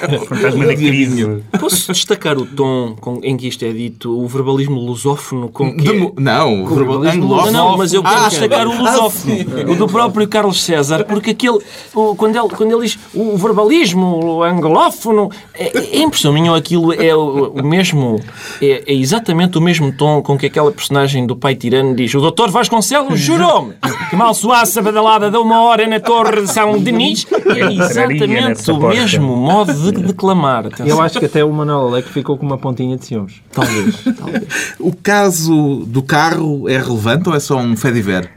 É 0.00 0.16
um 0.16 0.20
fantasma 0.20 0.66
da 0.66 0.74
crise. 0.74 1.42
Posso 1.60 1.92
destacar 1.92 2.38
o 2.38 2.46
tom 2.46 2.96
com- 3.00 3.20
em 3.22 3.36
que 3.36 3.46
isto 3.48 3.64
é 3.64 3.72
dito, 3.72 4.18
o 4.18 4.26
verbalismo 4.26 4.80
lusófono 4.80 5.48
com 5.48 5.74
que... 5.76 5.82
De 5.82 6.12
não, 6.20 6.64
o 6.64 6.66
verbal- 6.74 7.00
Não, 7.00 7.10
anglófono. 7.10 7.52
não, 7.52 7.76
mas 7.76 7.92
eu 7.92 8.02
quero 8.02 8.16
Ah, 8.24 8.28
destacar 8.28 8.66
o 8.66 8.72
ah, 8.72 8.78
lusófono, 8.78 9.34
o 9.70 9.76
do 9.76 9.86
próprio 9.86 10.26
Carlos 10.28 10.62
César, 10.62 11.04
porque 11.04 11.30
aquele, 11.30 11.58
o- 11.94 12.14
quando, 12.16 12.36
ele, 12.36 12.48
quando 12.48 12.72
ele 12.72 12.82
diz 12.82 12.98
o 13.14 13.36
verbalismo, 13.36 14.24
o 14.24 14.42
anglófono, 14.42 15.30
é, 15.54 15.96
é 15.96 15.98
impressão 16.02 16.32
minha, 16.32 16.54
aquilo 16.56 16.92
é 16.92 17.14
o, 17.14 17.50
o 17.52 17.62
mesmo, 17.64 18.20
é, 18.60 18.84
é 18.86 18.94
exatamente 18.94 19.58
o 19.58 19.60
mesmo 19.60 19.92
tom 19.92 20.22
com 20.22 20.38
que 20.38 20.46
aquela 20.46 20.70
personagem 20.72 21.01
do 21.26 21.36
pai 21.36 21.54
tirano 21.54 21.94
diz: 21.94 22.14
O 22.14 22.20
doutor 22.20 22.50
Vasconcelos 22.50 23.18
jurou-me 23.18 23.74
que 24.08 24.16
mal 24.16 24.34
soasse 24.34 24.78
a 24.78 24.82
badalada 24.82 25.30
de 25.30 25.36
uma 25.36 25.62
hora 25.62 25.86
na 25.86 26.00
torre 26.00 26.42
de 26.42 26.50
São 26.50 26.78
Denis. 26.78 27.26
É 27.52 27.70
exatamente 27.70 28.70
o 28.70 28.78
porta. 28.78 28.98
mesmo 28.98 29.36
modo 29.36 29.74
de 29.74 30.02
declamar. 30.02 30.66
Atenção. 30.66 30.86
Eu 30.86 31.02
acho 31.02 31.18
que 31.18 31.26
até 31.26 31.44
o 31.44 31.52
Manuel 31.52 31.88
Aleque 31.88 32.08
ficou 32.08 32.38
com 32.38 32.46
uma 32.46 32.56
pontinha 32.56 32.96
de 32.96 33.04
ciúmes. 33.04 33.42
Talvez, 33.52 34.02
talvez. 34.16 34.74
O 34.78 34.94
caso 34.94 35.84
do 35.86 36.02
carro 36.02 36.68
é 36.68 36.78
relevante 36.78 37.28
ou 37.28 37.34
é 37.34 37.40
só 37.40 37.58
um 37.58 37.76
fediver? 37.76 38.30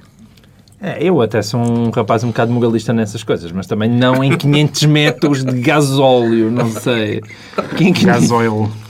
É, 0.82 0.98
eu 1.02 1.22
até 1.22 1.42
sou 1.42 1.60
um 1.60 1.90
rapaz 1.90 2.24
um 2.24 2.28
bocado 2.28 2.52
moralista 2.52 2.92
nessas 2.94 3.24
coisas, 3.24 3.52
mas 3.52 3.66
também 3.66 3.90
não 3.90 4.24
em 4.24 4.36
500 4.36 4.84
metros 4.84 5.44
de 5.44 5.60
gasóleo, 5.60 6.52
não 6.52 6.70
sei. 6.70 7.22
Que 7.78 7.86
em 7.86 7.94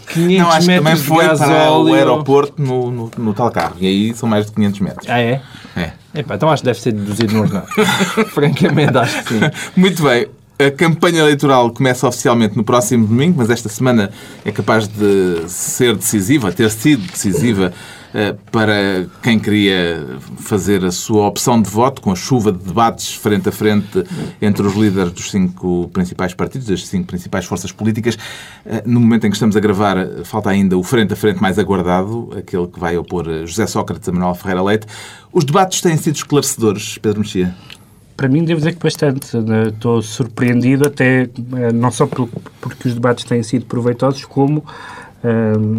500 0.06 0.38
Gasoil. 0.38 0.38
500 0.38 0.38
Não, 0.38 0.50
acho 0.50 0.60
que 0.60 0.66
também 0.66 0.82
metros 0.84 1.02
de 1.02 1.08
foi 1.08 1.38
para 1.38 1.72
o 1.72 1.94
aeroporto 1.94 2.62
no, 2.62 2.92
no, 2.92 3.12
no 3.18 3.34
tal 3.34 3.52
carro. 3.52 3.76
E 3.80 3.88
aí 3.88 4.14
são 4.14 4.28
mais 4.30 4.46
de 4.46 4.52
500 4.54 4.80
metros. 4.80 5.10
Ah, 5.10 5.20
é? 5.20 5.42
É. 5.76 5.92
Epá, 6.14 6.36
então 6.36 6.50
acho 6.50 6.62
que 6.62 6.68
deve 6.68 6.80
ser 6.80 6.94
deduzido 6.94 7.34
no 7.34 7.42
ordenado. 7.42 7.68
Francamente, 8.32 8.98
acho 8.98 9.24
que 9.24 9.34
sim. 9.34 9.40
Muito 9.76 10.04
bem. 10.04 10.28
A 10.58 10.72
campanha 10.72 11.20
eleitoral 11.20 11.70
começa 11.70 12.08
oficialmente 12.08 12.56
no 12.56 12.64
próximo 12.64 13.06
domingo, 13.06 13.36
mas 13.40 13.50
esta 13.50 13.68
semana 13.68 14.10
é 14.46 14.54
capaz 14.54 14.88
de 14.88 15.50
ser 15.50 15.98
decisiva, 15.98 16.50
ter 16.50 16.72
sido 16.72 17.06
decisiva 17.12 17.74
eh, 18.14 18.34
para 18.54 19.06
quem 19.22 19.38
queria 19.38 20.08
fazer 20.38 20.86
a 20.86 20.92
sua 20.94 21.28
opção 21.28 21.62
de 21.62 21.70
voto, 21.70 22.02
com 22.02 22.10
a 22.10 22.16
chuva 22.16 22.54
de 22.54 22.60
debates 22.60 23.14
frente 23.16 23.50
a 23.50 23.52
frente 23.52 24.02
entre 24.42 24.66
os 24.66 24.76
líderes 24.76 25.12
dos 25.12 25.30
cinco 25.30 25.90
principais 25.92 26.34
partidos, 26.34 26.68
das 26.68 26.88
cinco 26.88 27.08
principais 27.08 27.44
forças 27.44 27.74
políticas. 27.74 28.18
Eh, 28.66 28.82
No 28.86 29.02
momento 29.02 29.28
em 29.28 29.32
que 29.32 29.36
estamos 29.36 29.58
a 29.58 29.60
gravar, 29.60 29.98
falta 30.24 30.50
ainda 30.52 30.78
o 30.78 30.84
frente 30.84 31.12
a 31.12 31.18
frente 31.18 31.42
mais 31.42 31.60
aguardado, 31.60 32.30
aquele 32.38 32.68
que 32.68 32.80
vai 32.80 32.98
opor 32.98 33.26
José 33.46 33.68
Sócrates 33.68 34.08
a 34.08 34.12
Manuel 34.14 34.36
Ferreira 34.36 34.64
Leite. 34.64 34.88
Os 35.34 35.44
debates 35.44 35.82
têm 35.82 35.98
sido 35.98 36.16
esclarecedores, 36.16 36.98
Pedro 36.98 37.20
Mexia? 37.20 37.54
Para 38.16 38.30
mim, 38.30 38.46
devo 38.46 38.60
dizer 38.60 38.74
que 38.76 38.82
bastante. 38.84 39.36
né? 39.38 39.68
Estou 39.68 40.02
surpreendido, 40.02 40.88
até 40.88 41.24
eh, 41.24 41.72
não 41.74 41.92
só 41.92 42.08
por- 42.08 42.30
porque 42.62 42.88
os 42.88 42.94
debates 42.94 43.26
têm 43.26 43.44
sido 43.44 43.66
proveitosos, 43.66 44.24
como, 44.26 44.64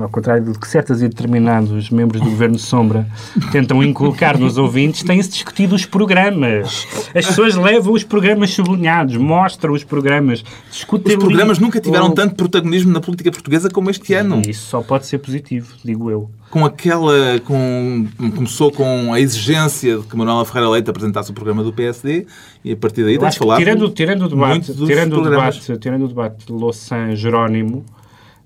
ao 0.02 0.08
contrário 0.08 0.44
do 0.52 0.58
que 0.58 0.66
certos 0.68 1.02
e 1.02 1.08
determinados 1.08 1.90
membros 1.90 2.20
do 2.20 2.30
Governo 2.30 2.58
Sombra 2.58 3.06
tentam 3.52 3.82
inculcar 3.82 4.38
nos 4.38 4.58
ouvintes, 4.58 5.02
têm-se 5.02 5.30
discutido 5.30 5.74
os 5.74 5.84
programas. 5.86 6.86
As 7.14 7.26
pessoas 7.26 7.54
levam 7.54 7.92
os 7.92 8.02
programas 8.02 8.50
sublinhados, 8.50 9.16
mostram 9.16 9.72
os 9.74 9.84
programas, 9.84 10.44
discutem 10.70 11.16
Os 11.16 11.22
programas 11.24 11.58
nunca 11.58 11.80
tiveram 11.80 12.08
o- 12.08 12.14
tanto 12.14 12.34
protagonismo 12.34 12.92
na 12.92 13.00
política 13.00 13.30
portuguesa 13.30 13.68
como 13.70 13.90
este 13.90 14.14
ano. 14.14 14.42
Isso 14.46 14.66
só 14.66 14.80
pode 14.82 15.06
ser 15.06 15.18
positivo, 15.18 15.74
digo 15.84 16.10
eu. 16.10 16.30
Com 16.50 16.64
aquela. 16.64 17.40
Com, 17.44 18.06
começou 18.34 18.70
com 18.70 19.12
a 19.12 19.20
exigência 19.20 19.98
de 19.98 20.04
que 20.04 20.16
Manuela 20.16 20.44
Ferreira 20.44 20.70
Leite 20.70 20.88
apresentasse 20.88 21.30
o 21.30 21.34
programa 21.34 21.62
do 21.64 21.72
PSD 21.72 22.24
e 22.64 22.72
a 22.72 22.76
partir 22.76 23.02
daí 23.02 23.18
que 23.18 23.38
falado. 23.38 23.58
tirando, 23.58 23.88
tirando 23.90 24.22
o 24.22 24.28
debate, 24.28 24.72
tirando 24.72 25.18
o 25.20 25.22
debate, 25.28 25.78
tirando 25.78 26.04
o 26.04 26.08
debate 26.08 26.46
de 26.46 26.52
Louçã 26.52 27.14
Jerónimo, 27.16 27.84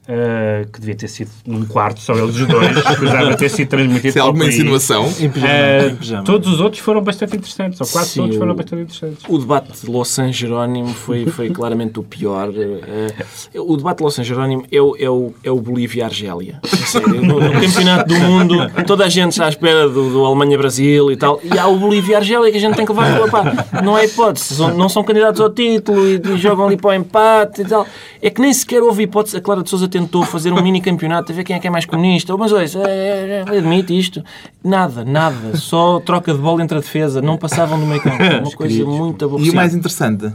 eh, 0.08 0.66
que 0.72 0.80
devia 0.80 0.94
ter 0.96 1.08
sido 1.08 1.30
num 1.46 1.64
quarto, 1.64 2.00
só 2.00 2.14
eles 2.14 2.36
os 2.36 2.46
dois, 2.46 2.76
escusava 2.76 3.36
ter 3.36 3.48
sido 3.48 3.68
transmitido 3.68 4.08
Isso 4.08 4.18
é 4.18 4.22
alguma 4.22 4.46
insinuação? 4.46 5.06
Em 5.20 5.28
pijama, 5.30 5.86
em 5.90 5.96
pijama. 5.96 6.24
todos 6.24 6.48
os 6.52 6.60
outros 6.60 6.82
foram 6.82 7.02
bastante 7.02 7.36
interessantes, 7.36 7.80
ou 7.80 7.86
quase 7.86 8.10
Sim, 8.10 8.20
todos 8.22 8.36
foram 8.36 8.52
o- 8.52 8.56
bastante 8.56 8.82
interessantes. 8.82 9.24
O 9.28 9.38
debate 9.38 9.80
de 9.84 9.90
Louçã 9.90 10.32
Jerónimo 10.32 10.88
foi, 10.94 11.26
foi 11.26 11.50
claramente 11.50 11.98
o 11.98 12.02
pior. 12.02 12.50
Eh, 12.56 13.58
O 13.58 13.76
debate 13.76 13.98
de 13.98 14.02
Louçã 14.02 14.22
Jerónimo 14.24 14.64
é 14.72 14.80
o, 14.80 14.96
é 14.98 15.08
o, 15.10 15.32
é 15.44 15.50
o 15.50 15.60
Bolívia-Argélia. 15.60 16.60
A 16.64 16.76
sério. 16.86 17.20
No, 17.22 17.40
no 17.40 17.52
campeonato 17.52 18.08
do 18.08 18.14
mundo, 18.20 18.56
toda 18.86 19.04
a 19.04 19.08
gente 19.08 19.32
está 19.32 19.46
à 19.46 19.48
espera 19.48 19.88
do, 19.88 20.10
do 20.10 20.24
Alemanha-Brasil 20.24 21.10
e 21.12 21.16
tal. 21.16 21.40
E 21.44 21.58
há 21.58 21.66
o 21.66 21.76
Bolívia-Argélia 21.78 22.50
que 22.50 22.56
a 22.56 22.60
gente 22.60 22.74
tem 22.76 22.84
que 22.86 22.92
levar. 22.92 23.20
Opá, 23.22 23.66
não 23.84 23.96
é 23.96 24.04
hipótese. 24.06 24.54
São- 24.54 24.76
não 24.76 24.88
são 24.88 25.02
candidatos 25.04 25.40
ao 25.40 25.50
título 25.50 26.06
e, 26.08 26.16
e 26.16 26.36
jogam 26.38 26.66
ali 26.66 26.76
para 26.76 26.90
o 26.90 26.94
empate 26.94 27.62
e 27.62 27.64
tal. 27.64 27.86
É 28.22 28.30
que 28.30 28.40
nem 28.40 28.52
sequer 28.52 28.82
houve 28.82 29.02
hipótese. 29.04 29.36
A 29.36 29.40
Clara 29.40 29.62
de 29.62 29.70
Souza 29.70 29.88
tentou 29.90 30.24
fazer 30.24 30.53
um 30.53 30.62
mini 30.62 30.81
campeonato 30.81 31.33
a 31.33 31.35
ver 31.35 31.44
quem 31.44 31.57
é 31.57 31.59
que 31.59 31.66
é 31.66 31.70
mais 31.70 31.85
comunista. 31.85 32.35
Mas 32.37 32.53
olha, 32.53 32.66
é, 32.88 33.44
é, 33.46 33.59
admite 33.59 33.98
isto. 33.98 34.24
Nada, 34.64 35.05
nada. 35.05 35.57
Só 35.57 36.00
troca 36.00 36.33
de 36.33 36.38
bola 36.40 36.62
entre 36.62 36.79
a 36.79 36.81
defesa. 36.81 37.20
Não 37.20 37.37
passavam 37.37 37.79
do 37.79 37.85
meio 37.87 38.00
campo. 38.00 38.22
Uma 38.22 38.50
coisa 38.53 38.85
muito 38.87 39.22
E 39.22 39.26
aborrecida. 39.26 39.53
o 39.53 39.57
mais 39.57 39.74
interessante? 39.74 40.33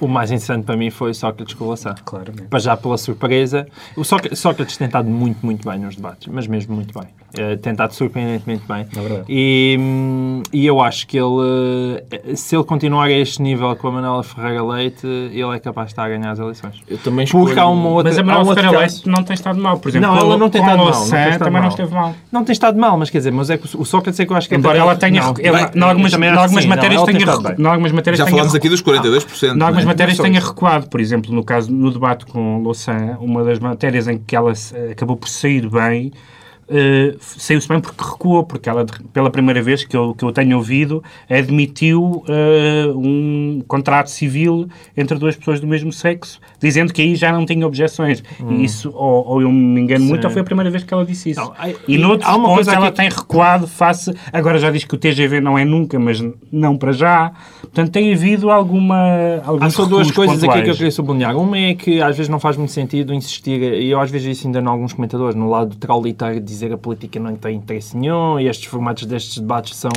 O 0.00 0.08
mais 0.08 0.30
interessante 0.30 0.64
para 0.64 0.76
mim 0.76 0.90
foi 0.90 1.12
Sócrates 1.14 1.54
com 1.54 1.64
o 1.64 1.68
Lassá. 1.70 1.94
Claramente. 2.04 2.48
Para 2.48 2.58
já 2.58 2.76
pela 2.76 2.96
surpresa. 2.98 3.66
O 3.96 4.02
Sócrates, 4.04 4.38
Sócrates 4.38 4.76
tem 4.76 4.86
estado 4.86 5.08
muito, 5.08 5.44
muito 5.44 5.68
bem 5.68 5.78
nos 5.78 5.94
debates, 5.96 6.26
mas 6.26 6.46
mesmo 6.46 6.74
muito 6.74 6.98
bem. 6.98 7.08
Eh, 7.38 7.56
tem 7.56 7.72
estado 7.72 7.92
surpreendentemente 7.94 8.62
bem. 8.68 8.80
É. 8.94 9.24
E, 9.28 9.76
hum, 9.80 10.42
e 10.52 10.66
eu 10.66 10.80
acho 10.82 11.06
que 11.06 11.16
ele, 11.18 12.04
eh, 12.10 12.34
se 12.36 12.54
ele 12.54 12.64
continuar 12.64 13.06
a 13.06 13.10
este 13.10 13.40
nível 13.40 13.74
com 13.76 13.88
a 13.88 13.92
Manuela 13.92 14.22
Ferreira 14.22 14.62
Leite, 14.62 15.06
ele 15.06 15.56
é 15.56 15.58
capaz 15.58 15.86
de 15.88 15.92
estar 15.92 16.04
a 16.04 16.08
ganhar 16.10 16.30
as 16.30 16.38
eleições. 16.38 16.82
Eu 16.86 16.98
também 16.98 17.26
Porque 17.26 17.58
há 17.58 17.66
uma 17.66 17.88
outra. 17.88 18.10
Mas 18.10 18.18
a 18.18 18.20
há 18.20 18.24
Manuel 18.24 18.46
outro 18.46 18.62
Ferreira 18.62 18.78
Leite 18.80 19.08
não 19.08 19.22
tem 19.22 19.34
estado 19.34 19.58
mal. 19.58 19.78
Por 19.78 19.88
exemplo, 19.88 20.08
Não, 20.08 20.16
ela 20.18 20.36
não 20.36 20.50
tem 20.50 20.60
estado 20.60 20.76
mal, 20.78 20.86
não 20.86 20.92
estado 21.02 21.38
também 21.38 21.52
não 21.52 21.60
mal. 21.60 21.68
esteve 21.68 21.94
mal. 21.94 22.14
Não 22.30 22.44
tem 22.44 22.52
estado 22.52 22.78
mal, 22.78 22.98
mas 22.98 23.08
quer 23.10 23.18
dizer, 23.18 23.30
mas 23.32 23.48
é 23.50 23.56
que 23.56 23.76
o 23.76 23.84
Sócrates 23.84 24.20
é 24.20 24.26
que 24.26 24.32
eu 24.32 24.36
acho 24.36 24.48
que 24.48 24.54
Embora 24.54 24.74
até- 24.78 24.82
ela 24.82 24.96
tenha, 24.96 25.22
Não, 25.22 25.28
em 25.28 25.88
algumas, 25.88 26.12
não, 26.12 26.68
matérias 26.68 26.98
ela 26.98 27.06
tem 27.06 27.14
tenha, 27.16 27.26
Já 28.16 28.26
falámos 28.26 28.54
aqui 28.54 28.68
dos 28.68 28.82
42%. 28.82 29.56
Em 29.56 29.62
algumas 29.62 29.72
não 29.72 29.80
é? 29.80 29.84
matérias 29.84 30.18
Não 30.18 30.24
tenha 30.24 30.40
recuado, 30.40 30.88
por 30.88 31.00
exemplo, 31.00 31.32
no 31.34 31.42
caso 31.42 31.72
no 31.72 31.90
debate 31.90 32.26
com 32.26 32.58
Louçã, 32.62 33.16
uma 33.20 33.42
das 33.42 33.58
matérias 33.58 34.06
em 34.08 34.18
que 34.18 34.36
ela 34.36 34.52
acabou 34.90 35.16
por 35.16 35.28
sair 35.28 35.68
bem, 35.68 36.12
eh, 36.68 37.14
saiu-se 37.20 37.68
bem 37.68 37.80
porque 37.80 38.02
recuou, 38.02 38.44
porque 38.44 38.68
ela, 38.68 38.84
pela 39.12 39.30
primeira 39.30 39.62
vez 39.62 39.84
que 39.84 39.96
eu, 39.96 40.14
que 40.14 40.24
eu 40.24 40.32
tenho 40.32 40.56
ouvido, 40.56 41.02
admitiu 41.28 42.24
eh, 42.28 42.86
um 42.94 43.62
contrato 43.66 44.08
civil 44.10 44.68
entre 44.96 45.18
duas 45.18 45.36
pessoas 45.36 45.60
do 45.60 45.66
mesmo 45.66 45.92
sexo, 45.92 46.40
dizendo 46.60 46.92
que 46.92 47.02
aí 47.02 47.14
já 47.14 47.32
não 47.32 47.44
tinha 47.44 47.66
objeções. 47.66 48.22
E 48.48 48.64
isso, 48.64 48.90
ou, 48.94 49.26
ou 49.26 49.42
eu 49.42 49.50
me 49.52 49.80
engano 49.80 50.04
muito, 50.04 50.24
ou 50.24 50.30
foi 50.30 50.40
a 50.42 50.44
primeira 50.44 50.70
vez 50.70 50.82
que 50.84 50.92
ela 50.94 51.04
disse 51.04 51.30
isso. 51.30 51.40
Não, 51.40 51.52
e 51.86 51.98
noutros 51.98 52.28
há 52.28 52.36
uma 52.36 52.48
pontos 52.48 52.64
coisa 52.66 52.74
ela 52.74 52.88
aqui- 52.88 52.96
tem 52.96 53.08
recuado 53.08 53.66
face. 53.66 54.12
Agora 54.32 54.58
já 54.58 54.70
diz 54.70 54.84
que 54.84 54.94
o 54.94 54.98
TGV 54.98 55.40
não 55.40 55.58
é 55.58 55.64
nunca, 55.64 55.98
mas 55.98 56.22
não 56.50 56.76
para 56.76 56.92
já. 56.92 57.32
Portanto, 57.60 57.90
tem 57.90 58.12
havido 58.12 58.50
alguma. 58.50 58.96
Há 59.60 59.70
só 59.70 59.84
duas 59.84 60.10
coisas 60.10 60.36
aqui 60.36 60.46
que 60.46 60.46
eu 60.46 60.56
pontuais. 60.60 60.76
queria 60.78 60.90
sublinhar. 60.90 61.36
Uma 61.36 61.58
é 61.58 61.74
que 61.74 62.00
às 62.02 62.16
vezes 62.16 62.28
não 62.28 62.38
faz 62.40 62.56
muito 62.56 62.72
sentido 62.72 63.12
insistir, 63.14 63.62
e 63.62 63.90
eu 63.90 64.00
às 64.00 64.10
vezes 64.10 64.36
isso 64.38 64.46
ainda 64.46 64.60
em 64.60 64.66
alguns 64.66 64.92
comentadores, 64.92 65.34
no 65.34 65.48
lado 65.48 65.76
traulitário 65.76 66.40
de 66.40 66.51
dizer 66.52 66.72
a 66.72 66.78
política 66.78 67.18
não 67.18 67.34
tem 67.36 67.56
interesse 67.56 67.96
nenhum 67.96 68.38
e 68.38 68.46
estes 68.48 68.66
formatos 68.66 69.06
destes 69.06 69.38
debates 69.38 69.76
são, 69.76 69.90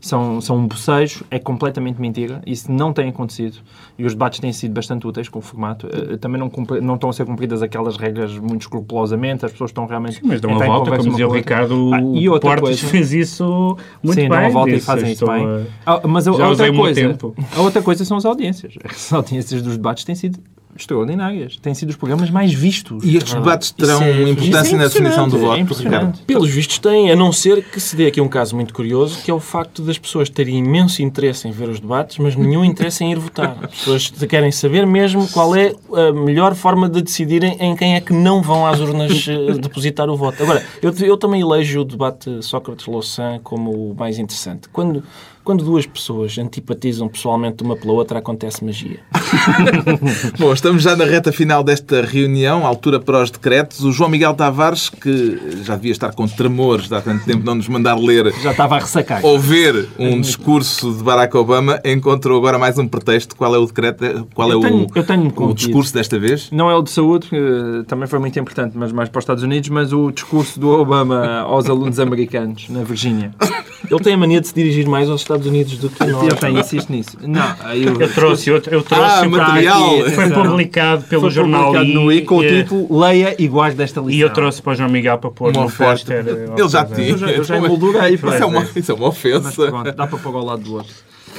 são, 0.00 0.40
são 0.40 0.56
um 0.56 0.66
bocejo. 0.66 1.24
É 1.30 1.38
completamente 1.38 2.00
mentira. 2.00 2.42
Isso 2.46 2.70
não 2.70 2.92
tem 2.92 3.08
acontecido. 3.08 3.58
E 3.98 4.04
os 4.04 4.12
debates 4.12 4.40
têm 4.40 4.52
sido 4.52 4.72
bastante 4.72 5.06
úteis 5.06 5.28
com 5.28 5.38
o 5.38 5.42
formato. 5.42 5.86
Eh, 5.92 6.16
Também 6.16 6.40
não, 6.40 6.48
cumpri- 6.50 6.80
não 6.80 6.94
estão 6.94 7.10
a 7.10 7.12
ser 7.12 7.24
cumpridas 7.24 7.62
aquelas 7.62 7.96
regras 7.96 8.36
muito 8.38 8.62
escrupulosamente. 8.62 9.44
As 9.44 9.52
pessoas 9.52 9.70
estão 9.70 9.86
realmente. 9.86 10.20
Mas 10.24 10.40
dão 10.40 10.50
a 10.50 10.54
entrar 10.54 10.66
em 10.66 10.68
volta, 10.68 10.90
como 10.90 11.02
uma 11.02 11.10
dizia 11.10 11.28
o. 11.28 11.32
Ricardo 11.32 11.90
Ah, 11.94 12.00
e 12.14 12.28
outra 12.28 12.48
Portes 12.50 12.80
coisa- 12.80 12.86
fez 12.86 13.12
isso 13.12 13.76
muito 14.02 14.14
Sim, 14.14 14.28
bem. 14.28 14.30
dão 14.30 14.46
a 14.46 14.48
volta 14.48 14.70
e 14.70 14.80
fazem 14.80 15.12
isso 15.12 15.26
bem. 15.26 15.46
a- 15.46 15.62
Ah, 15.94 16.00
mas 16.08 16.26
a, 16.26 16.30
a 16.30 16.48
outra 16.48 16.72
coisa, 16.72 17.18
a 17.56 17.60
outra 17.60 17.82
coisa 17.82 18.04
são 18.04 18.16
as 18.16 18.24
audiências. 18.24 18.74
As 18.84 19.12
audiências 19.12 19.62
dos 19.62 19.76
debates 19.76 20.04
têm 20.04 20.14
sido 20.14 20.38
extraordinárias. 20.82 21.56
Têm 21.56 21.74
sido 21.74 21.90
os 21.90 21.96
programas 21.96 22.30
mais 22.30 22.52
vistos. 22.52 23.02
E 23.04 23.16
estes 23.16 23.34
debates 23.34 23.70
terão 23.70 24.02
é- 24.02 24.28
importância 24.30 24.74
é 24.74 24.78
na 24.78 24.84
definição 24.84 25.28
do 25.28 25.36
é 25.36 25.40
voto, 25.40 25.60
impressionante. 25.60 26.00
Ricardo? 26.00 26.18
Pelos 26.26 26.50
vistos 26.50 26.78
tem, 26.78 27.10
a 27.10 27.16
não 27.16 27.32
ser 27.32 27.62
que 27.64 27.80
se 27.80 27.96
dê 27.96 28.06
aqui 28.06 28.20
um 28.20 28.28
caso 28.28 28.54
muito 28.54 28.72
curioso, 28.72 29.22
que 29.22 29.30
é 29.30 29.34
o 29.34 29.40
facto 29.40 29.82
das 29.82 29.98
pessoas 29.98 30.28
terem 30.28 30.58
imenso 30.58 31.02
interesse 31.02 31.46
em 31.46 31.50
ver 31.50 31.68
os 31.68 31.80
debates, 31.80 32.18
mas 32.18 32.36
nenhum 32.36 32.64
interesse 32.64 33.04
em 33.04 33.12
ir 33.12 33.18
votar. 33.18 33.56
As 33.62 33.70
pessoas 33.70 34.10
querem 34.28 34.50
saber 34.52 34.86
mesmo 34.86 35.26
qual 35.28 35.54
é 35.54 35.74
a 35.92 36.12
melhor 36.12 36.54
forma 36.54 36.88
de 36.88 37.02
decidirem 37.02 37.56
em 37.60 37.76
quem 37.76 37.94
é 37.94 38.00
que 38.00 38.12
não 38.12 38.42
vão 38.42 38.66
às 38.66 38.80
urnas 38.80 39.26
eh, 39.28 39.52
depositar 39.58 40.08
o 40.08 40.16
voto. 40.16 40.42
Agora, 40.42 40.64
eu, 40.82 40.92
eu 41.00 41.16
também 41.16 41.40
elejo 41.40 41.80
o 41.80 41.84
debate 41.84 42.42
Sócrates-Louçã 42.42 43.40
como 43.42 43.90
o 43.90 43.94
mais 43.94 44.18
interessante. 44.18 44.68
Quando, 44.72 45.02
quando 45.44 45.64
duas 45.64 45.86
pessoas 45.86 46.36
antipatizam 46.38 47.08
pessoalmente 47.08 47.62
uma 47.62 47.76
pela 47.76 47.92
outra, 47.92 48.18
acontece 48.18 48.64
magia. 48.64 49.00
Bom, 50.38 50.52
estamos 50.52 50.82
já 50.82 50.94
na 50.96 51.04
reta 51.04 51.32
final 51.32 51.62
desta 51.64 52.02
reunião, 52.02 52.66
altura 52.66 53.00
para 53.00 53.22
os 53.22 53.30
decretos. 53.30 53.82
O 53.84 53.92
João 53.92 54.10
Miguel 54.10 54.34
Tavares, 54.34 54.88
que 54.88 55.62
já 55.64 55.76
devia 55.76 55.92
estar 55.92 56.12
com 56.14 56.26
tremores 56.28 56.92
há 56.92 57.00
tanto 57.00 57.24
tempo 57.24 57.44
não 57.44 57.54
nos 57.54 57.68
mandar 57.68 57.94
ler 57.98 58.32
Já 58.42 58.50
estava 58.52 58.76
a 58.76 58.78
ressacar. 58.80 59.24
ou 59.24 59.38
ver 59.38 59.88
um 59.98 60.20
discurso 60.20 60.92
de 60.94 61.02
Barack 61.02 61.36
Obama, 61.36 61.80
encontrou 61.84 62.38
agora 62.38 62.58
mais 62.58 62.78
um 62.78 62.86
pretexto. 62.86 63.34
Qual 63.36 63.54
é 63.54 63.58
o 63.58 63.66
decreto? 63.66 64.28
Qual 64.34 64.50
é 64.50 64.54
Eu 64.54 64.60
tenho- 64.60 64.76
o, 64.84 64.86
eu 64.94 65.04
tenho 65.04 65.32
o 65.36 65.54
discurso 65.54 65.94
desta 65.94 66.18
vez? 66.18 66.50
Não 66.50 66.70
é 66.70 66.74
o 66.74 66.82
de 66.82 66.90
saúde, 66.90 67.28
que 67.28 67.84
também 67.86 68.06
foi 68.06 68.18
muito 68.18 68.38
importante, 68.38 68.76
mas 68.76 68.92
mais 68.92 69.08
para 69.08 69.18
os 69.18 69.22
Estados 69.22 69.42
Unidos, 69.42 69.68
mas 69.70 69.92
o 69.92 70.10
discurso 70.10 70.58
do 70.60 70.68
Obama 70.68 71.40
aos 71.40 71.68
alunos 71.68 71.98
americanos 71.98 72.68
na 72.68 72.82
Virgínia. 72.84 73.34
Ele 73.88 74.00
tem 74.00 74.14
a 74.14 74.16
mania 74.16 74.40
de 74.40 74.48
se 74.48 74.54
dirigir 74.54 74.86
mais 74.88 75.08
aos 75.08 75.20
Estados 75.22 75.46
Unidos 75.46 75.78
do 75.78 75.88
que 75.88 76.02
a 76.02 76.06
nós. 76.06 76.28
Eu 76.28 76.36
tenho 76.36 76.58
insisto 76.58 76.90
nisso. 76.92 77.16
Não, 77.22 77.54
aí 77.60 77.84
eu, 77.84 78.00
Eu 78.00 78.12
trouxe, 78.12 78.50
eu, 78.50 78.56
eu 78.56 78.82
trouxe 78.82 79.24
Ah, 79.24 79.28
material. 79.28 80.00
aqui. 80.00 80.10
Foi 80.10 80.30
publicado 80.30 81.04
pelo 81.04 81.22
foi 81.22 81.30
jornal 81.30 81.72
publicado 81.72 81.92
no 81.92 82.12
I 82.12 82.22
com 82.24 82.38
o 82.38 82.42
título 82.46 83.00
Leia 83.00 83.34
guarde 83.48 83.76
desta 83.76 84.00
lição. 84.00 84.14
E 84.14 84.20
eu 84.20 84.30
trouxe 84.30 84.60
para 84.60 84.72
o 84.72 84.74
João 84.76 84.88
Miguel 84.90 85.18
para 85.18 85.30
pôr 85.30 85.50
Uma 85.50 85.60
no 85.62 85.66
oferta. 85.66 85.92
póster. 85.92 86.26
Ele 86.56 86.68
já 86.68 86.84
tinha. 86.84 87.08
Eu 87.08 87.18
já, 87.18 87.26
eu 87.30 87.44
já 87.44 87.56
emoldurei. 87.56 88.14
Isso 88.14 88.26
é 88.26 88.44
uma, 88.46 88.62
isso 88.76 88.92
é 88.92 88.94
uma 88.94 89.06
Mas 89.08 89.16
ofensa. 89.16 89.66
pronto, 89.68 89.92
dá 89.92 90.06
para 90.06 90.18
pôr 90.18 90.34
ao 90.36 90.44
lado 90.44 90.62
do 90.62 90.74
outro. 90.74 90.94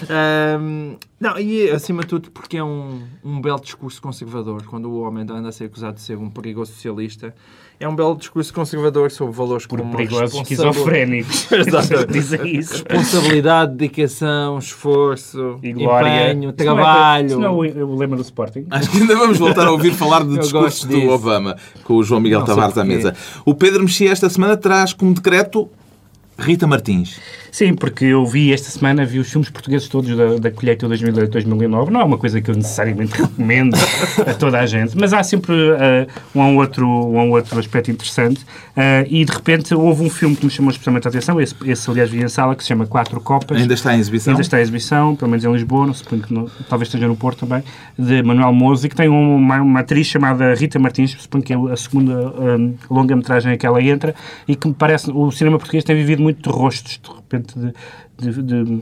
Ahm, 0.09 0.95
não, 1.19 1.37
e 1.39 1.69
acima 1.69 2.01
de 2.01 2.07
tudo 2.07 2.31
porque 2.31 2.57
é 2.57 2.63
um, 2.63 3.01
um 3.23 3.39
belo 3.39 3.59
discurso 3.59 4.01
conservador, 4.01 4.63
quando 4.65 4.89
o 4.89 5.01
homem 5.01 5.23
anda 5.29 5.49
a 5.49 5.51
ser 5.51 5.65
acusado 5.65 5.95
de 5.95 6.01
ser 6.01 6.17
um 6.17 6.29
perigoso 6.29 6.73
socialista, 6.73 7.35
é 7.81 7.87
um 7.89 7.95
belo 7.95 8.15
discurso 8.15 8.53
conservador 8.53 9.09
sobre 9.11 9.33
valores 9.35 9.65
Por 9.65 9.79
como 9.79 9.95
perigosos 9.95 10.39
esquizofrénicos. 10.41 11.47
Dizem 12.09 12.57
isso. 12.57 12.73
responsabilidade, 12.87 13.73
dedicação, 13.75 14.57
esforço, 14.59 15.57
E 15.63 15.73
glória. 15.73 16.31
empenho, 16.31 16.53
Isso 16.57 16.65
não 16.65 16.73
é- 16.73 16.75
trabalho. 16.83 17.25
Isso 17.27 17.39
não 17.39 17.45
é 17.45 17.49
o, 17.73 17.87
o 17.87 17.95
lema 17.97 18.15
do 18.15 18.21
Sporting? 18.21 18.65
Acho 18.69 18.89
que 18.89 18.97
ainda 18.99 19.15
vamos 19.15 19.37
voltar 19.37 19.65
a 19.67 19.71
ouvir 19.71 19.93
falar 19.93 20.23
do 20.23 20.35
Eu 20.37 20.39
discurso 20.41 20.87
gosto 20.87 20.87
do. 20.87 21.09
Obama 21.09 21.57
com 21.83 21.95
o 21.95 22.03
João 22.03 22.21
Miguel 22.21 22.39
Não 22.39 22.45
Tavares 22.45 22.77
à 22.77 22.83
mesa. 22.83 23.15
O 23.43 23.53
Pedro 23.55 23.81
Mexia 23.83 24.11
esta 24.11 24.29
semana 24.29 24.55
traz 24.55 24.93
como 24.93 25.13
decreto 25.13 25.69
Rita 26.37 26.65
Martins. 26.67 27.19
Sim, 27.51 27.75
porque 27.75 28.05
eu 28.05 28.25
vi 28.25 28.53
esta 28.53 28.69
semana, 28.69 29.05
vi 29.05 29.19
os 29.19 29.29
filmes 29.29 29.49
portugueses 29.49 29.89
todos 29.89 30.15
da, 30.15 30.37
da 30.37 30.49
colheita 30.49 30.87
2008-2009. 30.87 31.89
Não 31.89 31.99
é 31.99 32.03
uma 32.03 32.17
coisa 32.17 32.39
que 32.39 32.49
eu 32.49 32.55
necessariamente 32.55 33.11
recomendo 33.21 33.75
a 34.25 34.33
toda 34.33 34.57
a 34.57 34.65
gente, 34.65 34.97
mas 34.97 35.11
há 35.13 35.21
sempre 35.21 35.53
eh, 35.53 36.07
um, 36.33 36.39
ou 36.39 36.61
outro, 36.61 36.87
um 36.87 37.19
ou 37.19 37.35
outro 37.35 37.59
aspecto 37.59 37.91
interessante. 37.91 38.45
Eh, 38.75 39.05
e 39.09 39.25
de 39.25 39.31
repente 39.33 39.75
houve 39.75 40.01
um 40.01 40.09
filme 40.09 40.33
que 40.33 40.45
me 40.45 40.51
chamou 40.51 40.71
especialmente 40.71 41.07
a 41.07 41.09
atenção, 41.09 41.41
esse, 41.41 41.53
esse 41.65 41.89
aliás 41.89 42.09
vi 42.09 42.23
em 42.23 42.29
sala, 42.29 42.55
que 42.55 42.63
se 42.63 42.69
chama 42.69 42.87
Quatro 42.87 43.19
Copas. 43.19 43.59
Ainda 43.59 43.73
está 43.73 43.93
em 43.93 43.99
exibição? 43.99 44.31
Ainda 44.31 44.41
está 44.41 44.57
em 44.57 44.61
exibição, 44.61 45.15
pelo 45.17 45.29
menos 45.29 45.43
em 45.43 45.51
Lisboa, 45.51 45.87
não 45.87 45.93
suponho 45.93 46.21
que 46.21 46.33
não, 46.33 46.49
talvez 46.69 46.87
esteja 46.87 47.05
no 47.05 47.17
Porto 47.17 47.45
também, 47.45 47.63
de 47.99 48.23
Manuel 48.23 48.53
Mozo, 48.53 48.85
e 48.85 48.89
que 48.89 48.95
tem 48.95 49.09
uma, 49.09 49.61
uma 49.61 49.81
atriz 49.81 50.07
chamada 50.07 50.53
Rita 50.53 50.79
Martins, 50.79 51.17
suponho 51.19 51.43
que 51.43 51.53
é 51.53 51.57
a 51.57 51.75
segunda 51.75 52.13
hum, 52.29 52.75
longa-metragem 52.89 53.51
a 53.51 53.57
que 53.57 53.65
ela 53.65 53.81
entra, 53.81 54.15
e 54.47 54.55
que 54.55 54.67
me 54.69 54.73
parece, 54.73 55.11
o 55.11 55.29
cinema 55.31 55.57
português 55.57 55.83
tem 55.83 55.97
vivido 55.97 56.21
muito 56.21 56.49
de 56.49 56.55
rostos, 56.55 56.97
de 57.03 57.09
repente, 57.13 57.40
de, 57.41 58.31
de- 58.31 58.41
de 58.65 58.81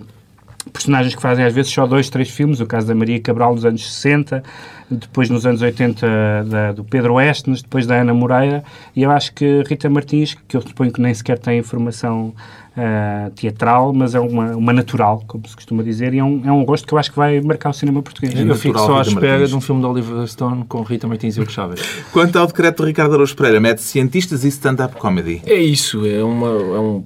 personagens 0.73 1.15
que 1.15 1.21
fazem 1.21 1.45
às 1.45 1.53
vezes 1.53 1.71
só 1.71 1.87
dois, 1.87 2.09
três 2.09 2.29
filmes, 2.29 2.59
o 2.59 2.65
caso 2.65 2.85
da 2.87 2.93
Maria 2.93 3.19
Cabral 3.19 3.55
nos 3.55 3.63
anos 3.65 3.91
60, 3.93 4.43
depois 4.91 5.29
nos 5.29 5.45
anos 5.45 5.61
80 5.61 6.05
da- 6.45 6.71
do 6.73 6.83
Pedro 6.83 7.13
Oestnes, 7.15 7.61
depois 7.61 7.87
da 7.87 7.95
Ana 8.01 8.13
Moreira, 8.13 8.63
e 8.95 9.01
eu 9.03 9.11
acho 9.11 9.33
que 9.33 9.63
Rita 9.67 9.89
Martins, 9.89 10.35
que 10.47 10.57
eu 10.57 10.61
suponho 10.61 10.91
que 10.91 11.01
nem 11.01 11.13
sequer 11.13 11.39
tem 11.39 11.61
formação 11.63 12.33
ah, 12.77 13.31
teatral, 13.35 13.93
mas 13.93 14.13
é 14.15 14.19
uma, 14.19 14.55
uma 14.55 14.71
natural, 14.73 15.23
como 15.27 15.47
se 15.47 15.55
costuma 15.55 15.81
dizer, 15.81 16.13
e 16.13 16.19
é 16.19 16.23
um, 16.23 16.41
é 16.45 16.51
um 16.51 16.63
gosto 16.65 16.85
que 16.87 16.93
eu 16.93 16.97
acho 16.97 17.09
que 17.11 17.17
vai 17.17 17.39
marcar 17.41 17.69
o 17.69 17.73
cinema 17.73 18.01
português. 18.01 18.33
Eu 18.37 18.55
fico 18.55 18.73
Natural, 18.77 18.85
só 18.85 18.93
à 18.95 19.03
Rita 19.03 19.09
espera 19.15 19.31
Martins. 19.31 19.49
de 19.49 19.55
um 19.55 19.61
filme 19.61 19.81
de 19.81 19.87
Oliver 19.87 20.27
Stone 20.27 20.65
com 20.65 20.81
Rita 20.83 21.07
Martins 21.07 21.37
e 21.37 21.41
Hugo 21.41 21.51
Chávez. 21.51 21.81
Quanto 22.11 22.37
ao 22.37 22.45
decreto 22.47 22.83
de 22.83 22.89
Ricardo 22.89 23.13
Araújo 23.13 23.35
Pereira, 23.35 23.59
mete 23.59 23.81
cientistas 23.81 24.43
e 24.43 24.49
stand-up 24.49 24.95
comedy. 24.97 25.41
É 25.45 25.55
isso, 25.55 26.05
é, 26.05 26.21
uma, 26.23 26.47
é 26.47 26.79
um... 26.79 27.03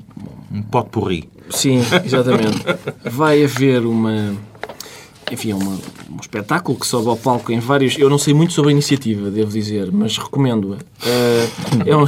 Um 0.55 0.61
pote 0.61 0.89
porri. 0.91 1.27
Sim, 1.53 1.79
exatamente. 2.03 2.63
Vai 3.03 3.43
haver 3.43 3.85
uma... 3.85 4.35
Enfim, 5.31 5.51
é 5.51 5.55
um 5.55 5.79
espetáculo 6.21 6.77
que 6.77 6.85
sobe 6.85 7.07
ao 7.07 7.15
palco 7.17 7.51
em 7.51 7.59
vários... 7.59 7.97
Eu 7.97 8.09
não 8.09 8.17
sei 8.17 8.33
muito 8.33 8.53
sobre 8.53 8.69
a 8.69 8.71
iniciativa, 8.73 9.31
devo 9.31 9.51
dizer, 9.51 9.89
mas 9.91 10.17
recomendo-a. 10.17 10.77
Eh, 11.07 11.47
é 11.87 11.95
um- 11.97 12.05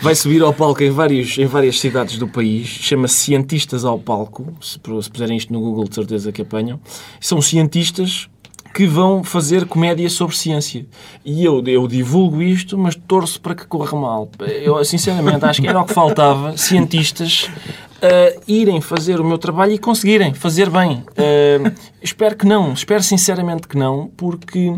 vai 0.00 0.14
subir 0.14 0.42
ao 0.42 0.54
palco 0.54 0.82
em, 0.82 0.90
vários, 0.90 1.36
em 1.36 1.44
várias 1.46 1.78
cidades 1.80 2.16
do 2.18 2.28
país. 2.28 2.66
Chama-se 2.66 3.16
Cientistas 3.16 3.84
ao 3.84 3.98
Palco. 3.98 4.52
Se, 4.60 4.78
se 5.02 5.10
puserem 5.10 5.36
isto 5.36 5.52
no 5.52 5.60
Google, 5.60 5.84
de 5.84 5.94
certeza 5.94 6.32
que 6.32 6.40
apanham. 6.40 6.80
São 7.20 7.42
cientistas 7.42 8.28
que 8.72 8.86
vão 8.86 9.22
fazer 9.22 9.66
comédia 9.66 10.08
sobre 10.08 10.34
ciência. 10.34 10.86
E 11.24 11.44
eu, 11.44 11.62
eu 11.66 11.86
divulgo 11.86 12.40
isto, 12.40 12.78
mas 12.78 12.94
torço 12.94 13.38
para 13.40 13.54
que 13.54 13.66
corra 13.66 13.98
mal. 13.98 14.30
Eu, 14.62 14.82
sinceramente, 14.82 15.44
acho 15.44 15.60
que 15.60 15.68
era 15.68 15.80
o 15.80 15.84
que 15.84 15.92
faltava, 15.92 16.56
cientistas 16.56 17.50
ah, 18.02 18.40
irem 18.48 18.80
fazer 18.80 19.20
o 19.20 19.24
meu 19.24 19.38
trabalho 19.38 19.72
e 19.72 19.78
conseguirem 19.78 20.34
fazer 20.34 20.68
bem. 20.68 21.04
Ah, 21.16 21.72
espero 22.02 22.36
que 22.36 22.44
não, 22.44 22.72
espero 22.72 23.02
sinceramente 23.02 23.68
que 23.68 23.76
não, 23.76 24.10
porque 24.16 24.74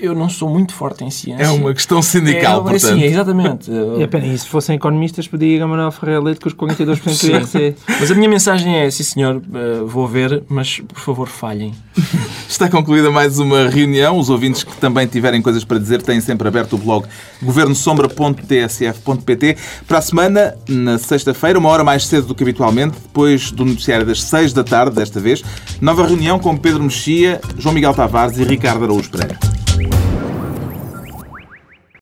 eu 0.00 0.14
não 0.14 0.28
sou 0.28 0.48
muito 0.48 0.72
forte 0.74 1.02
em 1.04 1.10
ciência. 1.10 1.44
É 1.44 1.50
uma 1.50 1.74
questão 1.74 2.00
sindical, 2.00 2.60
é, 2.60 2.62
portanto. 2.62 2.80
Sim, 2.80 3.02
exatamente. 3.02 3.70
E, 4.00 4.06
pena, 4.06 4.26
e 4.26 4.38
se 4.38 4.46
fossem 4.46 4.76
economistas, 4.76 5.26
podia 5.28 5.56
ir 5.56 5.62
a 5.62 5.66
Manuel 5.66 5.90
Ferreira 5.90 6.22
Leite 6.22 6.40
com 6.40 6.48
os 6.48 6.54
42% 6.54 7.20
do. 7.20 7.30
IRC. 7.30 7.74
Mas 8.00 8.10
a 8.10 8.14
minha 8.14 8.28
mensagem 8.28 8.76
é, 8.76 8.90
sim 8.90 9.02
senhor, 9.02 9.42
ah, 9.52 9.82
vou 9.84 10.06
ver, 10.06 10.42
mas 10.48 10.80
por 10.80 10.98
favor 10.98 11.28
falhem. 11.28 11.74
Está 12.48 12.68
concluída 12.68 13.10
mais 13.10 13.38
uma 13.38 13.68
reunião. 13.68 14.18
Os 14.18 14.30
ouvintes 14.30 14.64
que 14.64 14.74
também 14.76 15.06
tiverem 15.06 15.42
coisas 15.42 15.64
para 15.64 15.78
dizer 15.78 16.02
têm 16.02 16.20
sempre 16.20 16.48
aberto 16.48 16.72
o 16.74 16.78
blog 16.78 17.06
governosombra.tsf.pt. 17.42 19.56
Para 19.86 19.98
a 19.98 20.02
semana, 20.02 20.56
na 20.68 20.98
sexta-feira, 20.98 21.58
uma 21.58 21.68
hora 21.68 21.84
mais 21.84 22.06
cedo 22.06 22.28
do 22.28 22.34
que 22.34 22.42
habitualmente, 22.42 22.96
depois 23.00 23.52
do 23.52 23.64
noticiário 23.64 24.06
das 24.06 24.22
seis 24.22 24.52
da 24.52 24.64
tarde, 24.64 24.96
desta 24.96 25.20
vez, 25.20 25.42
nova 25.80 26.06
reunião 26.06 26.38
com 26.38 26.56
Pedro 26.56 26.82
Mexia, 26.82 27.40
João 27.56 27.74
Miguel 27.74 27.94
Tavares 27.94 28.38
e 28.38 28.44
Ricardo 28.44 28.84
Araújo 28.84 29.10
Pereira. 29.10 29.38